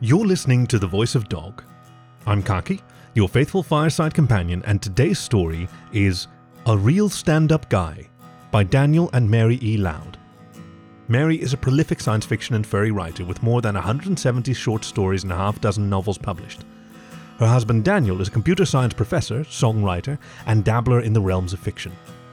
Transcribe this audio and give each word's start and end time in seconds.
You're 0.00 0.26
listening 0.26 0.66
to 0.66 0.78
The 0.78 0.86
Voice 0.86 1.14
of 1.14 1.26
Dog. 1.30 1.64
I'm 2.26 2.42
Khaki, 2.42 2.82
your 3.14 3.30
faithful 3.30 3.62
fireside 3.62 4.12
companion, 4.12 4.62
and 4.66 4.82
today's 4.82 5.18
story 5.18 5.70
is 5.90 6.26
A 6.66 6.76
Real 6.76 7.08
Stand 7.08 7.50
Up 7.50 7.70
Guy 7.70 8.06
by 8.50 8.62
Daniel 8.62 9.08
and 9.14 9.30
Mary 9.30 9.58
E. 9.62 9.78
Lowd. 9.78 10.18
Mary 11.08 11.40
is 11.40 11.54
a 11.54 11.56
prolific 11.56 11.98
science 11.98 12.26
fiction 12.26 12.54
and 12.56 12.66
furry 12.66 12.90
writer 12.90 13.24
with 13.24 13.42
more 13.42 13.62
than 13.62 13.74
170 13.74 14.52
short 14.52 14.84
stories 14.84 15.22
and 15.22 15.32
a 15.32 15.36
half 15.36 15.62
dozen 15.62 15.88
novels 15.88 16.18
published. 16.18 16.66
Her 17.38 17.46
husband 17.46 17.82
Daniel 17.82 18.20
is 18.20 18.28
a 18.28 18.32
computer 18.32 18.66
science 18.66 18.92
professor, 18.92 19.44
songwriter, 19.44 20.18
and 20.44 20.62
dabbler 20.62 21.00
in 21.00 21.14
the 21.14 21.22
realms 21.22 21.54
of 21.54 21.58
fiction. 21.58 21.92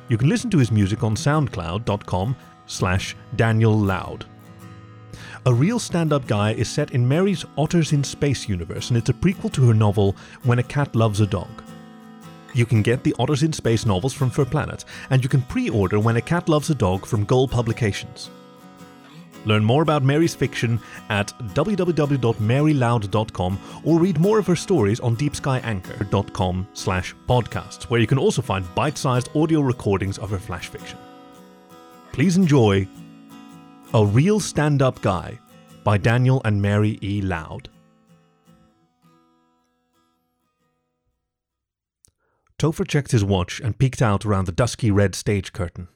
You 0.10 0.18
can 0.18 0.28
listen 0.28 0.50
to 0.50 0.58
his 0.58 0.70
music 0.70 1.02
on 1.02 1.16
soundcloud.com 1.16 2.36
slash 2.66 3.16
Daniel 3.38 3.80
Lowd. 3.80 4.26
A 5.46 5.54
Real 5.54 5.78
Stand 5.78 6.14
Up 6.14 6.26
Guy 6.26 6.54
is 6.54 6.70
set 6.70 6.92
in 6.92 7.06
Mary's 7.06 7.44
Otters 7.58 7.92
in 7.92 8.02
Space 8.02 8.48
universe, 8.48 8.90
and 8.90 8.98
it's 8.98 9.10
a 9.10 9.14
prequel 9.14 9.52
to 9.52 9.68
her 9.68 9.74
novel 9.74 10.16
When 10.44 10.60
a 10.60 10.64
Cat 10.64 10.96
Loves 10.96 11.20
a 11.20 11.28
Dog. 11.28 11.62
You 12.54 12.66
can 12.66 12.82
get 12.82 13.04
the 13.04 13.14
Otters 13.20 13.44
in 13.44 13.52
Space 13.52 13.86
novels 13.86 14.14
from 14.14 14.30
Fur 14.30 14.46
Planet, 14.46 14.86
and 15.10 15.22
you 15.22 15.28
can 15.28 15.42
pre 15.42 15.70
order 15.70 16.00
When 16.00 16.16
a 16.16 16.22
Cat 16.22 16.48
Loves 16.48 16.70
a 16.70 16.76
Dog 16.76 17.06
from 17.06 17.26
Goal 17.26 17.50
Publications. 17.50 18.30
Learn 19.44 19.66
more 19.66 19.82
about 19.82 20.02
Mary's 20.02 20.34
fiction 20.34 20.80
at 21.10 21.34
www.marylowd.com 21.40 23.60
or 23.84 24.00
read 24.00 24.22
more 24.22 24.40
of 24.40 24.48
her 24.48 24.56
stories 24.56 25.02
on 25.02 25.18
deepskyanchor.com 25.18 26.68
slash 26.72 27.14
podcasts, 27.28 27.84
where 27.90 28.00
you 28.00 28.08
can 28.08 28.18
also 28.18 28.42
find 28.42 28.74
bite-sized 28.76 29.28
audio 29.36 29.60
recordings 29.60 30.18
of 30.20 30.30
her 30.30 30.40
flash 30.40 30.70
fiction. 30.70 30.98
Please 32.14 32.38
enjoy 32.38 32.88
A 33.96 34.04
Real 34.04 34.40
Stand-Up 34.40 35.04
Guy 35.04 35.38
by 35.84 36.00
Daniel 36.00 36.42
and 36.44 36.60
Mary 36.60 36.98
E. 37.04 37.22
Lowd. 37.22 37.70
Topher 42.58 42.88
checked 42.88 43.12
his 43.12 43.24
watch 43.24 43.60
and 43.60 43.78
peeked 43.78 44.02
out 44.02 44.26
around 44.26 44.46
the 44.46 44.52
dusky 44.52 44.90
red 44.90 45.14
stage 45.14 45.54
curtain. 45.54 45.90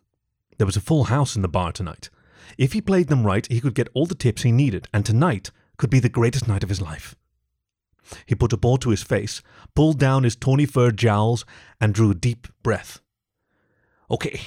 There 0.59 0.67
was 0.67 0.77
a 0.77 0.81
full 0.81 1.05
house 1.05 1.35
in 1.35 1.41
the 1.41 1.47
bar 1.47 1.71
tonight. 1.71 2.11
If 2.55 2.73
he 2.73 2.81
played 2.81 3.07
them 3.07 3.25
right, 3.25 3.47
he 3.51 3.59
could 3.59 3.73
get 3.73 3.89
all 3.95 4.05
the 4.05 4.13
tips 4.13 4.43
he 4.43 4.51
needed, 4.51 4.87
and 4.93 5.03
tonight 5.03 5.49
could 5.77 5.89
be 5.89 5.99
the 5.99 6.07
greatest 6.07 6.47
night 6.47 6.61
of 6.61 6.69
his 6.69 6.81
life. 6.81 7.15
He 8.27 8.35
put 8.35 8.53
a 8.53 8.57
ball 8.57 8.77
to 8.77 8.91
his 8.91 9.01
face, 9.01 9.41
pulled 9.73 9.97
down 9.97 10.23
his 10.23 10.35
tawny 10.35 10.67
fur 10.67 10.91
jowls, 10.91 11.45
and 11.81 11.95
drew 11.95 12.11
a 12.11 12.15
deep 12.15 12.47
breath. 12.61 13.01
Okay, 14.11 14.39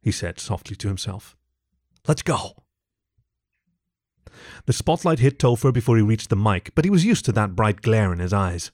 he 0.00 0.12
said 0.12 0.38
softly 0.38 0.76
to 0.76 0.86
himself. 0.86 1.36
Let's 2.06 2.22
go. 2.22 2.61
The 4.66 4.72
spotlight 4.72 5.18
hit 5.18 5.38
Topher 5.38 5.72
before 5.72 5.96
he 5.96 6.02
reached 6.02 6.30
the 6.30 6.36
mic, 6.36 6.72
but 6.74 6.84
he 6.84 6.90
was 6.90 7.04
used 7.04 7.24
to 7.26 7.32
that 7.32 7.56
bright 7.56 7.82
glare 7.82 8.12
in 8.12 8.18
his 8.18 8.32
eyes. 8.32 8.70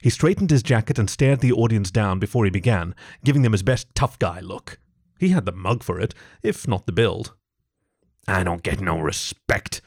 He 0.00 0.10
straightened 0.10 0.50
his 0.50 0.62
jacket 0.62 0.98
and 0.98 1.08
stared 1.08 1.40
the 1.40 1.52
audience 1.52 1.90
down 1.90 2.18
before 2.18 2.44
he 2.44 2.50
began, 2.50 2.94
giving 3.24 3.42
them 3.42 3.52
his 3.52 3.62
best 3.62 3.94
tough 3.94 4.18
guy 4.18 4.40
look. 4.40 4.78
He 5.18 5.30
had 5.30 5.46
the 5.46 5.52
mug 5.52 5.82
for 5.82 5.98
it, 5.98 6.14
if 6.42 6.68
not 6.68 6.86
the 6.86 6.92
build. 6.92 7.32
I 8.28 8.42
don't 8.42 8.62
get 8.62 8.80
no 8.80 8.98
respect, 8.98 9.80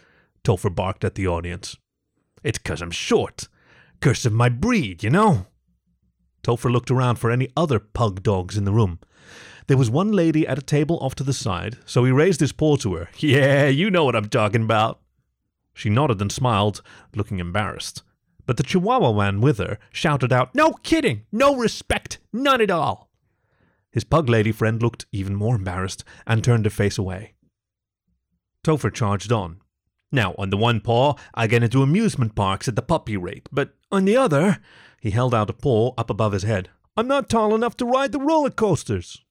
Topher 0.44 0.74
barked 0.74 1.04
at 1.04 1.16
the 1.16 1.28
audience. 1.28 1.78
It's 2.44 2.58
'cause 2.58 2.82
I'm 2.82 2.92
short. 2.92 3.48
Curse 4.00 4.26
of 4.26 4.34
my 4.34 4.50
breed, 4.50 5.04
you 5.04 5.10
know. 5.10 5.48
Topher 6.44 6.72
looked 6.72 6.90
around 6.90 7.18
for 7.18 7.30
any 7.30 7.50
other 7.58 7.80
pug 7.80 8.24
dogs 8.24 8.58
in 8.58 8.64
the 8.64 8.72
room. 8.72 9.00
There 9.68 9.78
was 9.78 9.90
one 9.90 10.14
lady 10.14 10.48
at 10.48 10.58
a 10.58 10.62
table 10.62 10.98
off 11.02 11.16
to 11.16 11.24
the 11.24 11.34
side, 11.34 11.78
so 11.86 12.06
he 12.06 12.12
raised 12.12 12.40
his 12.40 12.54
paw 12.54 12.78
to 12.78 12.96
her. 12.96 13.10
Yeah, 13.20 13.68
you 13.68 13.92
know 13.92 14.06
what 14.06 14.16
I'm 14.16 14.30
talking 14.30 14.64
about. 14.64 15.02
She 15.74 15.90
nodded 15.90 16.22
and 16.22 16.32
smiled, 16.32 16.82
looking 17.14 17.40
embarrassed. 17.40 18.02
But 18.46 18.56
the 18.56 18.64
Chihuahua 18.64 19.12
man 19.12 19.42
with 19.42 19.58
her 19.58 19.78
shouted 19.92 20.32
out, 20.32 20.56
No 20.56 20.72
kidding! 20.84 21.24
No 21.34 21.56
respect! 21.56 22.20
None 22.32 22.62
at 22.62 22.72
all! 22.72 23.10
His 23.92 24.06
pug 24.06 24.30
lady 24.30 24.54
friend 24.54 24.82
looked 24.82 25.06
even 25.12 25.36
more 25.36 25.56
embarrassed 25.56 26.06
and 26.26 26.44
turned 26.44 26.66
her 26.66 26.72
face 26.72 26.98
away. 26.98 27.34
Topher 28.64 28.94
charged 28.94 29.32
on. 29.32 29.60
Now, 30.12 30.34
on 30.38 30.50
the 30.50 30.58
one 30.58 30.80
paw, 30.80 31.16
I 31.34 31.48
get 31.48 31.64
into 31.64 31.84
amusement 31.84 32.36
parks 32.36 32.70
at 32.70 32.78
the 32.78 32.82
puppy 32.82 33.18
rate, 33.18 33.50
but 33.52 33.74
on 33.92 34.06
the 34.06 34.16
other, 34.16 34.60
he 35.02 35.12
held 35.12 35.34
out 35.34 35.50
a 35.50 35.54
paw 35.54 35.94
up 35.98 36.10
above 36.10 36.32
his 36.32 36.44
head. 36.44 36.70
I'm 36.96 37.08
not 37.08 37.30
tall 37.30 37.54
enough 37.54 37.76
to 37.78 37.86
ride 37.86 38.14
the 38.14 38.20
roller 38.20 38.50
coasters. 38.50 39.24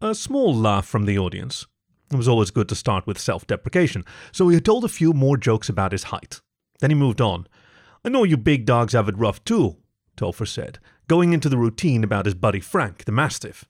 A 0.00 0.14
small 0.14 0.54
laugh 0.54 0.86
from 0.86 1.06
the 1.06 1.18
audience. 1.18 1.66
It 2.12 2.16
was 2.16 2.28
always 2.28 2.50
good 2.50 2.68
to 2.68 2.74
start 2.74 3.06
with 3.06 3.18
self 3.18 3.46
deprecation, 3.46 4.04
so 4.30 4.46
he 4.48 4.60
told 4.60 4.84
a 4.84 4.88
few 4.88 5.14
more 5.14 5.38
jokes 5.38 5.70
about 5.70 5.92
his 5.92 6.04
height. 6.04 6.42
Then 6.80 6.90
he 6.90 6.94
moved 6.94 7.22
on. 7.22 7.46
I 8.04 8.10
know 8.10 8.22
you 8.22 8.36
big 8.36 8.66
dogs 8.66 8.92
have 8.92 9.08
it 9.08 9.16
rough 9.16 9.42
too, 9.44 9.78
Topher 10.16 10.46
said, 10.46 10.78
going 11.08 11.32
into 11.32 11.48
the 11.48 11.56
routine 11.56 12.04
about 12.04 12.26
his 12.26 12.34
buddy 12.34 12.60
Frank, 12.60 13.04
the 13.04 13.12
Mastiff. 13.12 13.64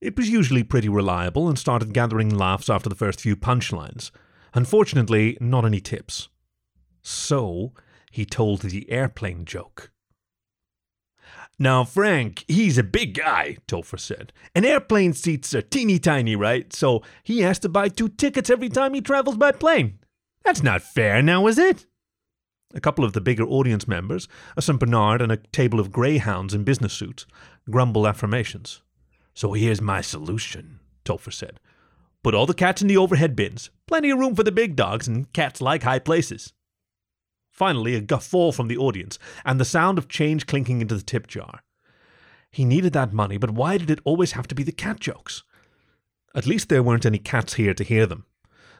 It 0.00 0.16
was 0.16 0.30
usually 0.30 0.62
pretty 0.62 0.88
reliable 0.88 1.48
and 1.48 1.58
started 1.58 1.92
gathering 1.92 2.30
laughs 2.30 2.70
after 2.70 2.88
the 2.88 2.94
first 2.94 3.20
few 3.20 3.36
punchlines. 3.36 4.10
Unfortunately, 4.54 5.36
not 5.38 5.66
any 5.66 5.80
tips. 5.80 6.28
So, 7.02 7.72
he 8.10 8.24
told 8.24 8.62
the 8.62 8.90
airplane 8.90 9.44
joke. 9.44 9.92
Now, 11.58 11.84
Frank, 11.84 12.44
he's 12.48 12.76
a 12.76 12.82
big 12.82 13.14
guy, 13.14 13.56
Topher 13.66 13.98
said. 13.98 14.32
And 14.54 14.66
airplane 14.66 15.14
seats 15.14 15.54
are 15.54 15.62
teeny 15.62 15.98
tiny, 15.98 16.36
right? 16.36 16.70
So 16.72 17.02
he 17.22 17.40
has 17.40 17.58
to 17.60 17.68
buy 17.68 17.88
two 17.88 18.10
tickets 18.10 18.50
every 18.50 18.68
time 18.68 18.92
he 18.92 19.00
travels 19.00 19.36
by 19.36 19.52
plane. 19.52 19.98
That's 20.44 20.62
not 20.62 20.82
fair 20.82 21.22
now, 21.22 21.46
is 21.46 21.58
it? 21.58 21.86
A 22.74 22.80
couple 22.80 23.04
of 23.04 23.14
the 23.14 23.22
bigger 23.22 23.44
audience 23.44 23.88
members, 23.88 24.26
uh, 24.26 24.58
a 24.58 24.62
St. 24.62 24.78
Bernard 24.78 25.22
and 25.22 25.32
a 25.32 25.38
table 25.38 25.80
of 25.80 25.90
greyhounds 25.90 26.52
in 26.52 26.62
business 26.62 26.92
suits, 26.92 27.26
grumbled 27.70 28.06
affirmations. 28.06 28.82
So 29.32 29.54
here's 29.54 29.80
my 29.80 30.02
solution, 30.02 30.80
Topher 31.04 31.32
said. 31.32 31.58
Put 32.22 32.34
all 32.34 32.46
the 32.46 32.54
cats 32.54 32.82
in 32.82 32.88
the 32.88 32.96
overhead 32.96 33.34
bins. 33.34 33.70
Plenty 33.86 34.10
of 34.10 34.18
room 34.18 34.34
for 34.34 34.42
the 34.42 34.52
big 34.52 34.76
dogs, 34.76 35.08
and 35.08 35.32
cats 35.32 35.60
like 35.62 35.84
high 35.84 36.00
places. 36.00 36.52
Finally, 37.56 37.94
a 37.94 38.02
guffaw 38.02 38.52
from 38.52 38.68
the 38.68 38.76
audience, 38.76 39.18
and 39.42 39.58
the 39.58 39.64
sound 39.64 39.96
of 39.96 40.08
change 40.08 40.46
clinking 40.46 40.82
into 40.82 40.94
the 40.94 41.02
tip 41.02 41.26
jar. 41.26 41.62
He 42.50 42.66
needed 42.66 42.92
that 42.92 43.14
money, 43.14 43.38
but 43.38 43.50
why 43.50 43.78
did 43.78 43.90
it 43.90 44.00
always 44.04 44.32
have 44.32 44.46
to 44.48 44.54
be 44.54 44.62
the 44.62 44.72
cat 44.72 45.00
jokes? 45.00 45.42
At 46.34 46.46
least 46.46 46.68
there 46.68 46.82
weren't 46.82 47.06
any 47.06 47.18
cats 47.18 47.54
here 47.54 47.72
to 47.72 47.82
hear 47.82 48.04
them. 48.04 48.26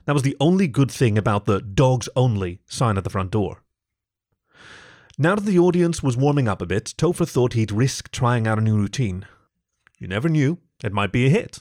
That 0.05 0.13
was 0.13 0.25
the 0.25 0.37
only 0.39 0.69
good 0.69 0.91
thing 0.91 1.17
about 1.17 1.47
the 1.47 1.61
dogs 1.61 2.09
only 2.15 2.61
sign 2.67 2.99
at 2.99 3.05
the 3.05 3.11
front 3.11 3.31
door. 3.31 3.63
Now 5.17 5.35
that 5.35 5.47
the 5.47 5.59
audience 5.59 6.03
was 6.03 6.17
warming 6.17 6.47
up 6.47 6.61
a 6.61 6.67
bit, 6.67 6.93
Topher 6.99 7.27
thought 7.27 7.55
he'd 7.55 7.73
risk 7.73 8.11
trying 8.11 8.47
out 8.47 8.59
a 8.59 8.63
new 8.63 8.77
routine. 8.77 9.27
You 9.99 10.07
never 10.07 10.29
knew, 10.29 10.59
it 10.85 10.93
might 10.93 11.13
be 11.13 11.25
a 11.25 11.31
hit. 11.31 11.61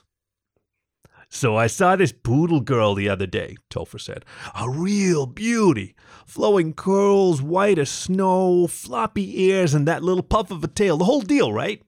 So 1.36 1.58
I 1.58 1.68
saw 1.68 1.98
this 1.98 2.14
poodle 2.14 2.62
girl 2.62 2.96
the 2.96 3.10
other 3.10 3.28
day, 3.28 3.58
Topher 3.70 4.00
said. 4.00 4.24
A 4.58 4.70
real 4.70 5.26
beauty. 5.26 5.94
Flowing 6.26 6.72
curls, 6.72 7.42
white 7.42 7.78
as 7.78 7.90
snow, 7.90 8.68
floppy 8.68 9.44
ears, 9.44 9.74
and 9.74 9.86
that 9.86 10.02
little 10.02 10.24
puff 10.24 10.50
of 10.50 10.64
a 10.64 10.70
tail. 10.70 10.96
The 10.96 11.04
whole 11.04 11.20
deal, 11.20 11.52
right? 11.52 11.84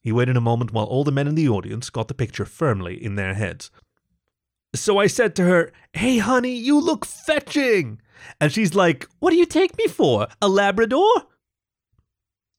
He 0.00 0.12
waited 0.12 0.38
a 0.38 0.40
moment 0.40 0.72
while 0.72 0.86
all 0.86 1.04
the 1.04 1.12
men 1.12 1.28
in 1.28 1.34
the 1.34 1.46
audience 1.46 1.90
got 1.90 2.08
the 2.08 2.14
picture 2.14 2.46
firmly 2.46 2.96
in 3.04 3.16
their 3.16 3.34
heads. 3.34 3.70
So 4.74 4.96
I 4.98 5.08
said 5.08 5.36
to 5.36 5.44
her, 5.44 5.72
Hey, 5.92 6.16
honey, 6.16 6.56
you 6.56 6.80
look 6.80 7.04
fetching. 7.04 8.00
And 8.40 8.50
she's 8.50 8.74
like, 8.74 9.06
What 9.18 9.30
do 9.30 9.36
you 9.36 9.44
take 9.44 9.76
me 9.76 9.88
for? 9.88 10.26
A 10.40 10.48
Labrador? 10.48 11.26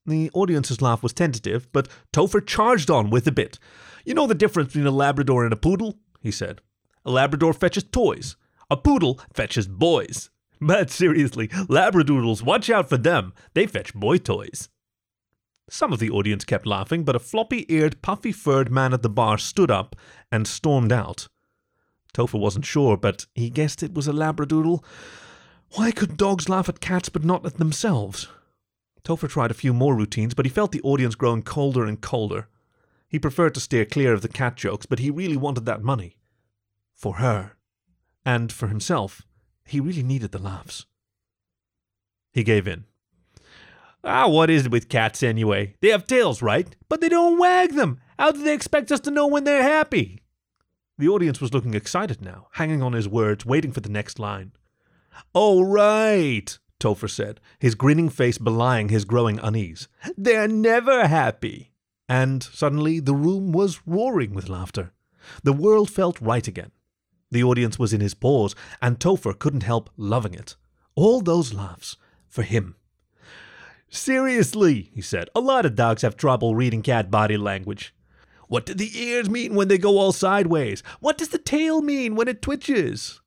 The 0.06 0.30
audience's 0.34 0.80
laugh 0.80 1.02
was 1.02 1.12
tentative, 1.12 1.66
but 1.72 1.88
Topher 2.12 2.46
charged 2.46 2.90
on 2.90 3.10
with 3.10 3.26
a 3.26 3.32
bit. 3.32 3.58
You 4.04 4.14
know 4.14 4.28
the 4.28 4.36
difference 4.36 4.68
between 4.68 4.86
a 4.86 4.92
Labrador 4.92 5.42
and 5.42 5.52
a 5.52 5.56
poodle? 5.56 5.98
He 6.20 6.30
said. 6.30 6.60
A 7.04 7.10
Labrador 7.10 7.52
fetches 7.52 7.84
toys. 7.84 8.36
A 8.70 8.76
poodle 8.76 9.20
fetches 9.32 9.66
boys. 9.66 10.30
But 10.60 10.90
seriously, 10.90 11.48
Labradoodles, 11.48 12.42
watch 12.42 12.68
out 12.68 12.88
for 12.88 12.96
them. 12.96 13.32
They 13.54 13.66
fetch 13.66 13.94
boy 13.94 14.18
toys. 14.18 14.68
Some 15.70 15.92
of 15.92 15.98
the 15.98 16.10
audience 16.10 16.44
kept 16.44 16.66
laughing, 16.66 17.04
but 17.04 17.16
a 17.16 17.20
floppy 17.20 17.66
eared, 17.72 18.02
puffy 18.02 18.32
furred 18.32 18.70
man 18.70 18.92
at 18.92 19.02
the 19.02 19.10
bar 19.10 19.38
stood 19.38 19.70
up 19.70 19.94
and 20.32 20.46
stormed 20.46 20.92
out. 20.92 21.28
Topher 22.14 22.38
wasn't 22.38 22.64
sure, 22.64 22.96
but 22.96 23.26
he 23.34 23.50
guessed 23.50 23.82
it 23.82 23.94
was 23.94 24.08
a 24.08 24.12
Labradoodle. 24.12 24.82
Why 25.74 25.90
could 25.90 26.16
dogs 26.16 26.48
laugh 26.48 26.68
at 26.68 26.80
cats 26.80 27.08
but 27.08 27.24
not 27.24 27.44
at 27.44 27.58
themselves? 27.58 28.28
Topher 29.04 29.28
tried 29.28 29.50
a 29.50 29.54
few 29.54 29.72
more 29.74 29.94
routines, 29.94 30.34
but 30.34 30.46
he 30.46 30.50
felt 30.50 30.72
the 30.72 30.82
audience 30.82 31.14
growing 31.14 31.42
colder 31.42 31.84
and 31.84 32.00
colder. 32.00 32.48
He 33.08 33.18
preferred 33.18 33.54
to 33.54 33.60
steer 33.60 33.84
clear 33.84 34.12
of 34.12 34.22
the 34.22 34.28
cat 34.28 34.56
jokes, 34.56 34.86
but 34.86 34.98
he 34.98 35.10
really 35.10 35.36
wanted 35.36 35.64
that 35.64 35.82
money. 35.82 36.16
For 36.94 37.14
her. 37.14 37.56
And 38.24 38.52
for 38.52 38.68
himself. 38.68 39.22
He 39.64 39.80
really 39.80 40.02
needed 40.02 40.32
the 40.32 40.38
laughs. 40.38 40.86
He 42.32 42.44
gave 42.44 42.68
in. 42.68 42.84
Ah, 44.04 44.28
what 44.28 44.50
is 44.50 44.66
it 44.66 44.72
with 44.72 44.88
cats 44.88 45.22
anyway? 45.22 45.74
They 45.80 45.88
have 45.88 46.06
tails, 46.06 46.42
right? 46.42 46.76
But 46.88 47.00
they 47.00 47.08
don't 47.08 47.38
wag 47.38 47.74
them. 47.74 48.00
How 48.18 48.30
do 48.30 48.42
they 48.42 48.54
expect 48.54 48.92
us 48.92 49.00
to 49.00 49.10
know 49.10 49.26
when 49.26 49.44
they're 49.44 49.62
happy? 49.62 50.20
The 50.98 51.08
audience 51.08 51.40
was 51.40 51.54
looking 51.54 51.74
excited 51.74 52.20
now, 52.20 52.48
hanging 52.52 52.82
on 52.82 52.92
his 52.92 53.08
words, 53.08 53.46
waiting 53.46 53.72
for 53.72 53.80
the 53.80 53.88
next 53.88 54.18
line. 54.18 54.52
Oh, 55.34 55.62
right, 55.62 56.58
Topher 56.80 57.08
said, 57.08 57.40
his 57.58 57.74
grinning 57.74 58.08
face 58.08 58.38
belying 58.38 58.88
his 58.88 59.04
growing 59.04 59.38
unease. 59.40 59.88
They're 60.16 60.48
never 60.48 61.06
happy. 61.06 61.72
And 62.08 62.42
suddenly 62.42 63.00
the 63.00 63.14
room 63.14 63.52
was 63.52 63.80
roaring 63.86 64.32
with 64.34 64.48
laughter. 64.48 64.92
The 65.42 65.52
world 65.52 65.90
felt 65.90 66.20
right 66.20 66.46
again. 66.46 66.72
The 67.30 67.44
audience 67.44 67.78
was 67.78 67.92
in 67.92 68.00
his 68.00 68.14
paws, 68.14 68.54
and 68.80 68.98
Topher 68.98 69.38
couldn't 69.38 69.62
help 69.62 69.90
loving 69.96 70.32
it. 70.32 70.56
All 70.94 71.20
those 71.20 71.52
laughs 71.52 71.96
for 72.26 72.42
him. 72.42 72.76
Seriously, 73.90 74.90
he 74.94 75.02
said, 75.02 75.28
a 75.34 75.40
lot 75.40 75.66
of 75.66 75.74
dogs 75.74 76.02
have 76.02 76.16
trouble 76.16 76.54
reading 76.54 76.82
cat 76.82 77.10
body 77.10 77.36
language. 77.36 77.94
What 78.48 78.64
do 78.64 78.74
the 78.74 78.90
ears 78.98 79.28
mean 79.28 79.54
when 79.54 79.68
they 79.68 79.78
go 79.78 79.98
all 79.98 80.12
sideways? 80.12 80.82
What 81.00 81.18
does 81.18 81.28
the 81.28 81.38
tail 81.38 81.82
mean 81.82 82.14
when 82.14 82.28
it 82.28 82.40
twitches? 82.40 83.20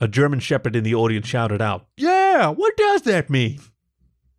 A 0.00 0.08
German 0.08 0.40
shepherd 0.40 0.76
in 0.76 0.84
the 0.84 0.94
audience 0.94 1.26
shouted 1.26 1.62
out, 1.62 1.86
Yeah, 1.96 2.48
what 2.48 2.76
does 2.76 3.02
that 3.02 3.30
mean? 3.30 3.60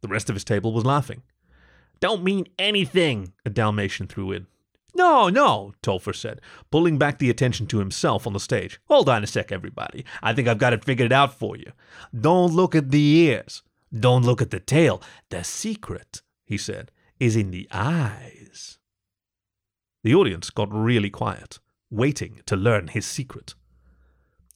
The 0.01 0.07
rest 0.07 0.29
of 0.29 0.35
his 0.35 0.43
table 0.43 0.73
was 0.73 0.85
laughing. 0.85 1.23
Don't 2.03 2.21
mean 2.21 2.47
anything, 2.59 3.31
a 3.45 3.49
Dalmatian 3.49 4.07
threw 4.07 4.33
in. 4.33 4.47
No, 4.93 5.29
no, 5.29 5.71
Topher 5.81 6.13
said, 6.13 6.41
pulling 6.69 6.97
back 6.97 7.17
the 7.17 7.29
attention 7.29 7.65
to 7.67 7.79
himself 7.79 8.27
on 8.27 8.33
the 8.33 8.41
stage. 8.41 8.77
Hold 8.89 9.07
on 9.07 9.23
a 9.23 9.27
sec, 9.27 9.53
everybody. 9.53 10.03
I 10.21 10.33
think 10.33 10.49
I've 10.49 10.57
got 10.57 10.73
it 10.73 10.83
figured 10.83 11.13
out 11.13 11.33
for 11.33 11.55
you. 11.55 11.71
Don't 12.13 12.53
look 12.53 12.75
at 12.75 12.91
the 12.91 13.01
ears. 13.01 13.63
Don't 13.97 14.25
look 14.25 14.41
at 14.41 14.51
the 14.51 14.59
tail. 14.59 15.01
The 15.29 15.45
secret, 15.45 16.21
he 16.43 16.57
said, 16.57 16.91
is 17.21 17.37
in 17.37 17.51
the 17.51 17.69
eyes. 17.71 18.79
The 20.03 20.13
audience 20.13 20.49
got 20.49 20.73
really 20.73 21.09
quiet, 21.09 21.59
waiting 21.89 22.41
to 22.47 22.57
learn 22.57 22.89
his 22.89 23.05
secret. 23.05 23.55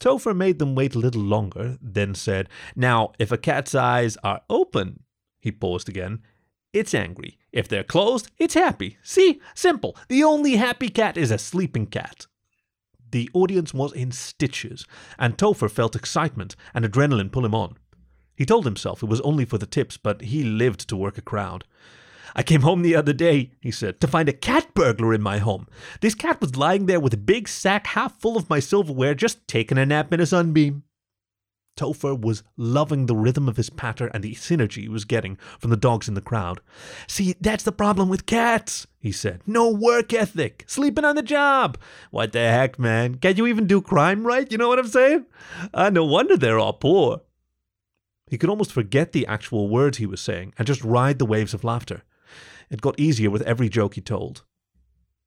Topher 0.02 0.36
made 0.36 0.60
them 0.60 0.76
wait 0.76 0.96
a 0.96 1.00
little 1.00 1.22
longer, 1.22 1.78
then 1.82 2.14
said, 2.14 2.50
Now, 2.76 3.14
if 3.18 3.32
a 3.32 3.38
cat's 3.38 3.74
eyes 3.74 4.18
are 4.22 4.42
open, 4.50 5.04
he 5.40 5.54
paused 5.54 5.88
again, 5.88 6.24
it's 6.74 6.94
angry. 6.94 7.38
If 7.52 7.68
they're 7.68 7.84
closed, 7.84 8.30
it's 8.38 8.54
happy. 8.54 8.98
See? 9.02 9.42
Simple. 9.56 9.98
The 10.10 10.24
only 10.24 10.58
happy 10.58 10.90
cat 10.90 11.18
is 11.18 11.32
a 11.32 11.38
sleeping 11.38 11.88
cat. 11.88 12.28
The 13.12 13.30
audience 13.34 13.74
was 13.74 13.94
in 13.94 14.12
stitches, 14.12 14.86
and 15.18 15.38
Topher 15.38 15.72
felt 15.72 15.96
excitement 15.96 16.56
and 16.74 16.84
adrenaline 16.84 17.32
pull 17.32 17.46
him 17.46 17.56
on. 17.56 17.78
He 18.36 18.46
told 18.46 18.66
himself 18.66 19.02
it 19.02 19.10
was 19.10 19.22
only 19.22 19.46
for 19.46 19.58
the 19.58 19.66
tips, 19.66 19.98
but 19.98 20.22
he 20.22 20.44
lived 20.44 20.88
to 20.90 20.96
work 20.96 21.18
a 21.18 21.22
crowd. 21.22 21.64
I 22.36 22.44
came 22.44 22.62
home 22.62 22.84
the 22.84 22.96
other 22.96 23.14
day, 23.14 23.54
he 23.60 23.72
said, 23.72 24.00
to 24.02 24.08
find 24.08 24.30
a 24.30 24.34
cat 24.34 24.74
burglar 24.76 25.14
in 25.14 25.24
my 25.24 25.40
home. 25.40 25.68
This 26.02 26.14
cat 26.14 26.40
was 26.40 26.58
lying 26.58 26.86
there 26.86 27.00
with 27.00 27.14
a 27.14 27.18
big 27.18 27.48
sack 27.48 27.88
half 27.88 28.20
full 28.20 28.38
of 28.38 28.50
my 28.50 28.60
silverware, 28.60 29.16
just 29.16 29.48
taking 29.48 29.78
a 29.78 29.86
nap 29.86 30.14
in 30.14 30.20
a 30.20 30.26
sunbeam. 30.26 30.84
Topher 31.78 32.20
was 32.20 32.44
loving 32.58 33.06
the 33.06 33.16
rhythm 33.16 33.48
of 33.48 33.56
his 33.56 33.70
patter 33.70 34.08
and 34.08 34.24
the 34.24 34.34
synergy 34.34 34.82
he 34.82 34.90
was 34.90 35.06
getting 35.06 35.38
from 35.60 35.70
the 35.70 35.78
dogs 35.78 36.08
in 36.10 36.16
the 36.16 36.22
crowd. 36.22 36.60
See, 37.08 37.36
that's 37.40 37.64
the 37.64 37.72
problem 37.72 38.10
with 38.10 38.26
cats, 38.26 38.88
he 39.00 39.12
said. 39.12 39.42
No 39.46 39.70
work 39.70 40.12
ethic, 40.12 40.66
sleeping 40.68 41.06
on 41.06 41.16
the 41.16 41.22
job. 41.22 41.78
What 42.12 42.34
the 42.34 42.40
heck, 42.40 42.78
man? 42.78 43.16
Can 43.16 43.38
you 43.38 43.48
even 43.48 43.68
do 43.68 43.82
crime 43.82 44.26
right? 44.26 44.52
You 44.52 44.58
know 44.58 44.68
what 44.68 44.80
I'm 44.80 44.88
saying? 44.88 45.28
Uh, 45.74 45.90
no 45.90 46.04
wonder 46.04 46.36
they're 46.36 46.60
all 46.60 46.74
poor. 46.74 47.22
He 48.30 48.38
could 48.38 48.50
almost 48.50 48.74
forget 48.74 49.14
the 49.14 49.26
actual 49.28 49.70
words 49.70 50.00
he 50.00 50.06
was 50.06 50.20
saying 50.20 50.54
and 50.58 50.68
just 50.68 50.84
ride 50.84 51.20
the 51.20 51.26
waves 51.26 51.54
of 51.54 51.64
laughter. 51.64 52.04
It 52.70 52.82
got 52.82 53.00
easier 53.00 53.30
with 53.30 53.44
every 53.44 53.70
joke 53.70 53.94
he 53.94 54.02
told. 54.02 54.44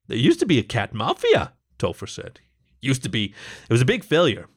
There 0.08 0.18
used 0.18 0.40
to 0.40 0.46
be 0.46 0.58
a 0.58 0.62
cat 0.64 0.92
mafia, 0.92 1.52
Topher 1.78 2.08
said. 2.08 2.40
Used 2.82 3.02
to 3.04 3.08
be. 3.08 3.34
It 3.68 3.72
was 3.72 3.80
a 3.80 3.86
big 3.86 4.04
failure. 4.04 4.48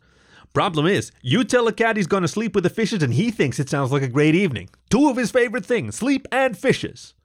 Problem 0.53 0.85
is, 0.85 1.11
you 1.23 1.43
tell 1.43 1.67
a 1.67 1.73
cat 1.73 1.97
he's 1.97 2.05
going 2.05 2.21
to 2.21 2.27
sleep 2.27 2.53
with 2.53 2.63
the 2.63 2.69
fishes 2.69 3.01
and 3.01 3.15
he 3.15 3.31
thinks 3.31 3.59
it 3.59 3.69
sounds 3.69 3.91
like 3.91 4.03
a 4.03 4.07
great 4.07 4.35
evening. 4.35 4.69
Two 4.89 5.09
of 5.09 5.17
his 5.17 5.31
favorite 5.31 5.65
things 5.65 5.95
sleep 5.95 6.27
and 6.31 6.55
fishes. 6.55 7.15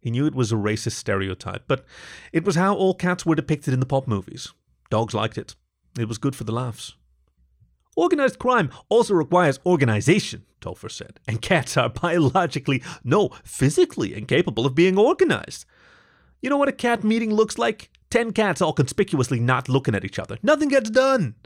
He 0.00 0.10
knew 0.10 0.26
it 0.26 0.34
was 0.34 0.50
a 0.50 0.56
racist 0.56 0.92
stereotype, 0.92 1.64
but 1.68 1.84
it 2.32 2.44
was 2.44 2.56
how 2.56 2.74
all 2.74 2.94
cats 2.94 3.24
were 3.24 3.36
depicted 3.36 3.72
in 3.72 3.80
the 3.80 3.86
pop 3.86 4.08
movies. 4.08 4.52
Dogs 4.90 5.14
liked 5.14 5.38
it. 5.38 5.54
It 5.98 6.08
was 6.08 6.18
good 6.18 6.34
for 6.34 6.44
the 6.44 6.52
laughs. 6.52 6.94
Organized 7.96 8.38
crime 8.38 8.70
also 8.88 9.14
requires 9.14 9.60
organization, 9.64 10.44
Topher 10.60 10.90
said, 10.90 11.20
and 11.28 11.42
cats 11.42 11.76
are 11.76 11.88
biologically, 12.02 12.82
no, 13.04 13.28
physically 13.44 14.14
incapable 14.14 14.66
of 14.66 14.74
being 14.74 14.98
organized. 14.98 15.66
You 16.42 16.50
know 16.50 16.56
what 16.56 16.68
a 16.68 16.72
cat 16.72 17.04
meeting 17.04 17.32
looks 17.32 17.58
like? 17.58 17.90
Ten 18.10 18.32
cats 18.32 18.60
all 18.60 18.72
conspicuously 18.72 19.38
not 19.38 19.68
looking 19.68 19.94
at 19.94 20.04
each 20.04 20.18
other. 20.18 20.38
Nothing 20.42 20.70
gets 20.70 20.90
done. 20.90 21.36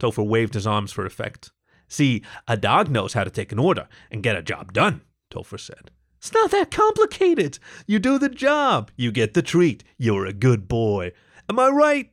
Topher 0.00 0.26
waved 0.26 0.54
his 0.54 0.66
arms 0.66 0.90
for 0.90 1.06
effect. 1.06 1.52
See, 1.86 2.22
a 2.48 2.56
dog 2.56 2.88
knows 2.88 3.12
how 3.12 3.22
to 3.22 3.30
take 3.30 3.52
an 3.52 3.58
order 3.58 3.86
and 4.10 4.22
get 4.22 4.36
a 4.36 4.42
job 4.42 4.72
done, 4.72 5.02
Topher 5.30 5.60
said. 5.60 5.90
It's 6.18 6.32
not 6.32 6.50
that 6.50 6.70
complicated. 6.70 7.58
You 7.86 7.98
do 7.98 8.18
the 8.18 8.28
job, 8.28 8.90
you 8.96 9.12
get 9.12 9.34
the 9.34 9.42
treat. 9.42 9.84
You're 9.96 10.26
a 10.26 10.32
good 10.32 10.68
boy. 10.68 11.12
Am 11.48 11.58
I 11.58 11.68
right? 11.68 12.10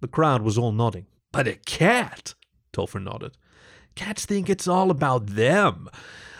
The 0.00 0.08
crowd 0.08 0.42
was 0.42 0.58
all 0.58 0.72
nodding. 0.72 1.06
But 1.32 1.48
a 1.48 1.54
cat, 1.54 2.34
Topher 2.72 3.02
nodded. 3.02 3.36
Cats 3.94 4.26
think 4.26 4.50
it's 4.50 4.68
all 4.68 4.90
about 4.90 5.26
them. 5.26 5.88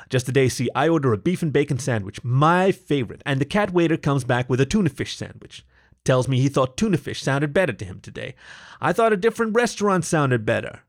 Just 0.08 0.26
today, 0.26 0.48
see, 0.48 0.68
I 0.74 0.88
order 0.88 1.12
a 1.12 1.18
beef 1.18 1.42
and 1.42 1.52
bacon 1.52 1.78
sandwich, 1.78 2.22
my 2.22 2.70
favorite, 2.70 3.22
and 3.26 3.40
the 3.40 3.44
cat 3.44 3.72
waiter 3.72 3.96
comes 3.96 4.24
back 4.24 4.48
with 4.48 4.60
a 4.60 4.66
tuna 4.66 4.90
fish 4.90 5.16
sandwich. 5.16 5.64
Tells 6.06 6.28
me 6.28 6.40
he 6.40 6.48
thought 6.48 6.76
tuna 6.76 6.98
fish 6.98 7.20
sounded 7.20 7.52
better 7.52 7.72
to 7.72 7.84
him 7.84 7.98
today. 8.00 8.36
I 8.80 8.92
thought 8.92 9.12
a 9.12 9.16
different 9.16 9.56
restaurant 9.56 10.04
sounded 10.04 10.46
better. 10.46 10.82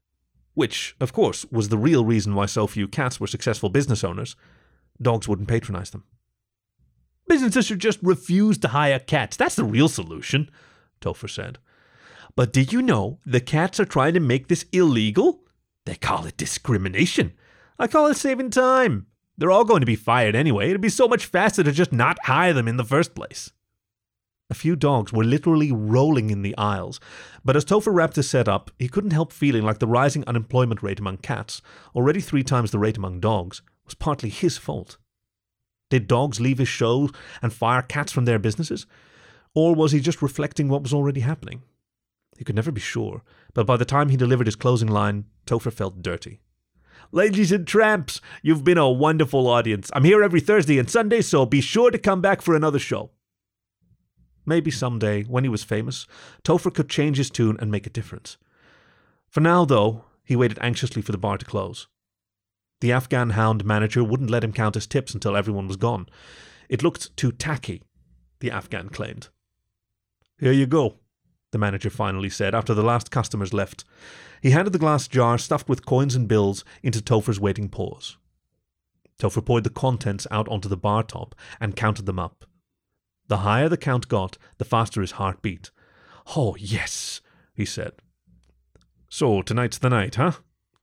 Which, 0.54 0.96
of 1.02 1.12
course, 1.12 1.44
was 1.52 1.70
the 1.70 1.78
real 1.78 2.06
reason 2.06 2.36
why 2.36 2.46
so 2.46 2.68
few 2.68 2.88
cats 2.88 3.20
were 3.20 3.26
successful 3.26 3.70
business 3.70 4.04
owners. 4.04 4.36
Dogs 5.02 5.28
wouldn't 5.28 5.48
patronize 5.48 5.90
them. 5.90 6.04
Businesses 7.28 7.66
should 7.66 7.80
just 7.80 7.98
refuse 8.04 8.60
to 8.60 8.68
hire 8.68 9.00
cats. 9.00 9.36
That's 9.36 9.56
the 9.56 9.64
real 9.64 9.90
solution, 9.90 10.52
Topher 11.02 11.28
said. 11.28 11.58
But 12.36 12.54
did 12.54 12.72
you 12.72 12.84
know 12.84 13.18
the 13.26 13.40
cats 13.40 13.80
are 13.80 13.86
trying 13.86 14.14
to 14.14 14.20
make 14.20 14.50
this 14.50 14.66
illegal? 14.72 15.42
They 15.86 15.96
call 15.96 16.28
it 16.28 16.38
discrimination. 16.38 17.34
I 17.80 17.88
call 17.88 18.06
it 18.06 18.18
saving 18.18 18.52
time. 18.52 19.08
They're 19.36 19.52
all 19.52 19.66
going 19.66 19.80
to 19.80 19.88
be 19.88 19.96
fired 19.96 20.36
anyway. 20.36 20.70
It'd 20.70 20.80
be 20.80 20.90
so 20.90 21.08
much 21.08 21.26
faster 21.26 21.64
to 21.64 21.72
just 21.72 21.92
not 21.92 22.20
hire 22.26 22.54
them 22.54 22.68
in 22.68 22.78
the 22.78 22.86
first 22.86 23.16
place. 23.16 23.52
A 24.50 24.56
few 24.56 24.78
dogs 24.78 25.12
were 25.12 25.26
literally 25.26 25.74
rolling 25.74 26.30
in 26.30 26.42
the 26.42 26.58
aisles, 26.58 27.02
but 27.44 27.58
as 27.58 27.66
Topher 27.66 27.94
wrapped 27.94 28.16
his 28.16 28.30
set 28.30 28.48
up, 28.48 28.72
he 28.80 28.88
couldn't 28.88 29.12
help 29.12 29.34
feeling 29.34 29.64
like 29.64 29.80
the 29.80 29.88
rising 29.88 30.24
unemployment 30.26 30.82
rate 30.82 31.00
among 31.00 31.18
cats, 31.18 31.62
already 31.94 32.22
three 32.22 32.44
times 32.44 32.72
the 32.72 32.80
rate 32.80 32.96
among 32.96 33.20
dogs, 33.20 33.62
was 33.84 33.94
partly 33.94 34.30
his 34.30 34.58
fault. 34.58 34.98
Did 35.90 36.08
dogs 36.08 36.40
leave 36.40 36.60
his 36.60 36.70
show 36.70 37.10
and 37.42 37.52
fire 37.52 37.82
cats 37.82 38.14
from 38.14 38.24
their 38.24 38.40
businesses? 38.40 38.86
Or 39.54 39.76
was 39.76 39.92
he 39.92 40.00
just 40.00 40.22
reflecting 40.22 40.70
what 40.70 40.84
was 40.84 40.94
already 40.94 41.22
happening? 41.22 41.64
He 42.38 42.46
could 42.46 42.56
never 42.56 42.72
be 42.72 42.82
sure, 42.82 43.24
but 43.54 43.66
by 43.66 43.76
the 43.76 43.86
time 43.86 44.10
he 44.10 44.18
delivered 44.18 44.48
his 44.48 44.56
closing 44.56 44.88
line, 44.88 45.26
Topher 45.46 45.74
felt 45.74 46.02
dirty. 46.02 46.40
Ladies 47.12 47.52
and 47.52 47.68
tramps, 47.68 48.22
you've 48.42 48.64
been 48.64 48.78
a 48.78 48.90
wonderful 48.90 49.48
audience. 49.48 49.90
I'm 49.94 50.04
here 50.04 50.24
every 50.24 50.40
Thursday 50.40 50.78
and 50.78 50.90
Sunday, 50.90 51.22
so 51.22 51.46
be 51.46 51.60
sure 51.60 51.92
to 51.92 51.98
come 51.98 52.22
back 52.22 52.42
for 52.42 52.56
another 52.56 52.80
show. 52.80 53.12
Maybe 54.48 54.72
someday, 54.72 55.24
when 55.24 55.44
he 55.44 55.50
was 55.50 55.66
famous, 55.66 56.08
Topher 56.42 56.74
could 56.74 56.90
change 56.90 57.18
his 57.18 57.30
tune 57.30 57.58
and 57.60 57.70
make 57.70 57.86
a 57.86 57.92
difference. 57.92 58.38
For 59.28 59.42
now, 59.42 59.66
though, 59.66 60.06
he 60.24 60.38
waited 60.38 60.58
anxiously 60.62 61.02
for 61.02 61.12
the 61.12 61.18
bar 61.18 61.38
to 61.38 61.46
close. 61.46 61.88
The 62.80 62.94
Afghan 62.94 63.32
hound 63.32 63.66
manager 63.66 64.06
wouldn't 64.06 64.30
let 64.30 64.46
him 64.46 64.54
count 64.54 64.76
his 64.76 64.88
tips 64.88 65.14
until 65.14 65.36
everyone 65.36 65.68
was 65.68 65.76
gone. 65.76 66.08
It 66.70 66.82
looked 66.82 67.16
too 67.18 67.34
tacky, 67.34 67.84
the 68.40 68.50
Afghan 68.50 68.88
claimed. 68.88 69.28
Here 70.40 70.54
you 70.54 70.66
go, 70.66 70.96
the 71.52 71.58
manager 71.58 71.90
finally 71.90 72.30
said 72.30 72.56
after 72.56 72.74
the 72.74 72.84
last 72.84 73.12
customers 73.12 73.54
left. 73.54 73.84
He 74.42 74.52
handed 74.52 74.72
the 74.72 74.80
glass 74.80 75.10
jar 75.10 75.38
stuffed 75.38 75.68
with 75.68 75.86
coins 75.86 76.16
and 76.16 76.26
bills 76.26 76.64
into 76.82 77.02
Topher's 77.02 77.40
waiting 77.40 77.68
paws. 77.68 78.16
Topher 79.20 79.44
poured 79.44 79.66
the 79.66 79.70
contents 79.70 80.26
out 80.32 80.48
onto 80.48 80.70
the 80.70 80.78
bar 80.78 81.04
top 81.04 81.36
and 81.60 81.76
counted 81.76 82.06
them 82.06 82.20
up. 82.20 82.46
The 83.28 83.38
higher 83.38 83.70
the 83.70 83.78
count 83.78 84.08
got, 84.08 84.38
the 84.58 84.66
faster 84.66 85.02
his 85.02 85.12
heart 85.12 85.42
beat. 85.42 85.72
Oh, 86.36 86.56
yes, 86.58 87.22
he 87.54 87.66
said. 87.66 87.94
So, 89.10 89.42
tonight's 89.42 89.78
the 89.78 89.90
night, 89.90 90.16
huh? 90.16 90.34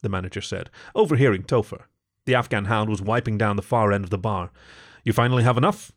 The 0.03 0.09
manager 0.09 0.41
said, 0.41 0.71
overhearing 0.95 1.43
Topher. 1.43 1.85
The 2.27 2.35
Afghan 2.35 2.67
hound 2.67 2.91
was 2.91 3.03
wiping 3.03 3.39
down 3.39 3.57
the 3.57 3.63
far 3.63 3.93
end 3.93 4.05
of 4.05 4.11
the 4.11 4.19
bar. 4.19 4.51
You 5.05 5.13
finally 5.13 5.43
have 5.43 5.59
enough? 5.59 5.93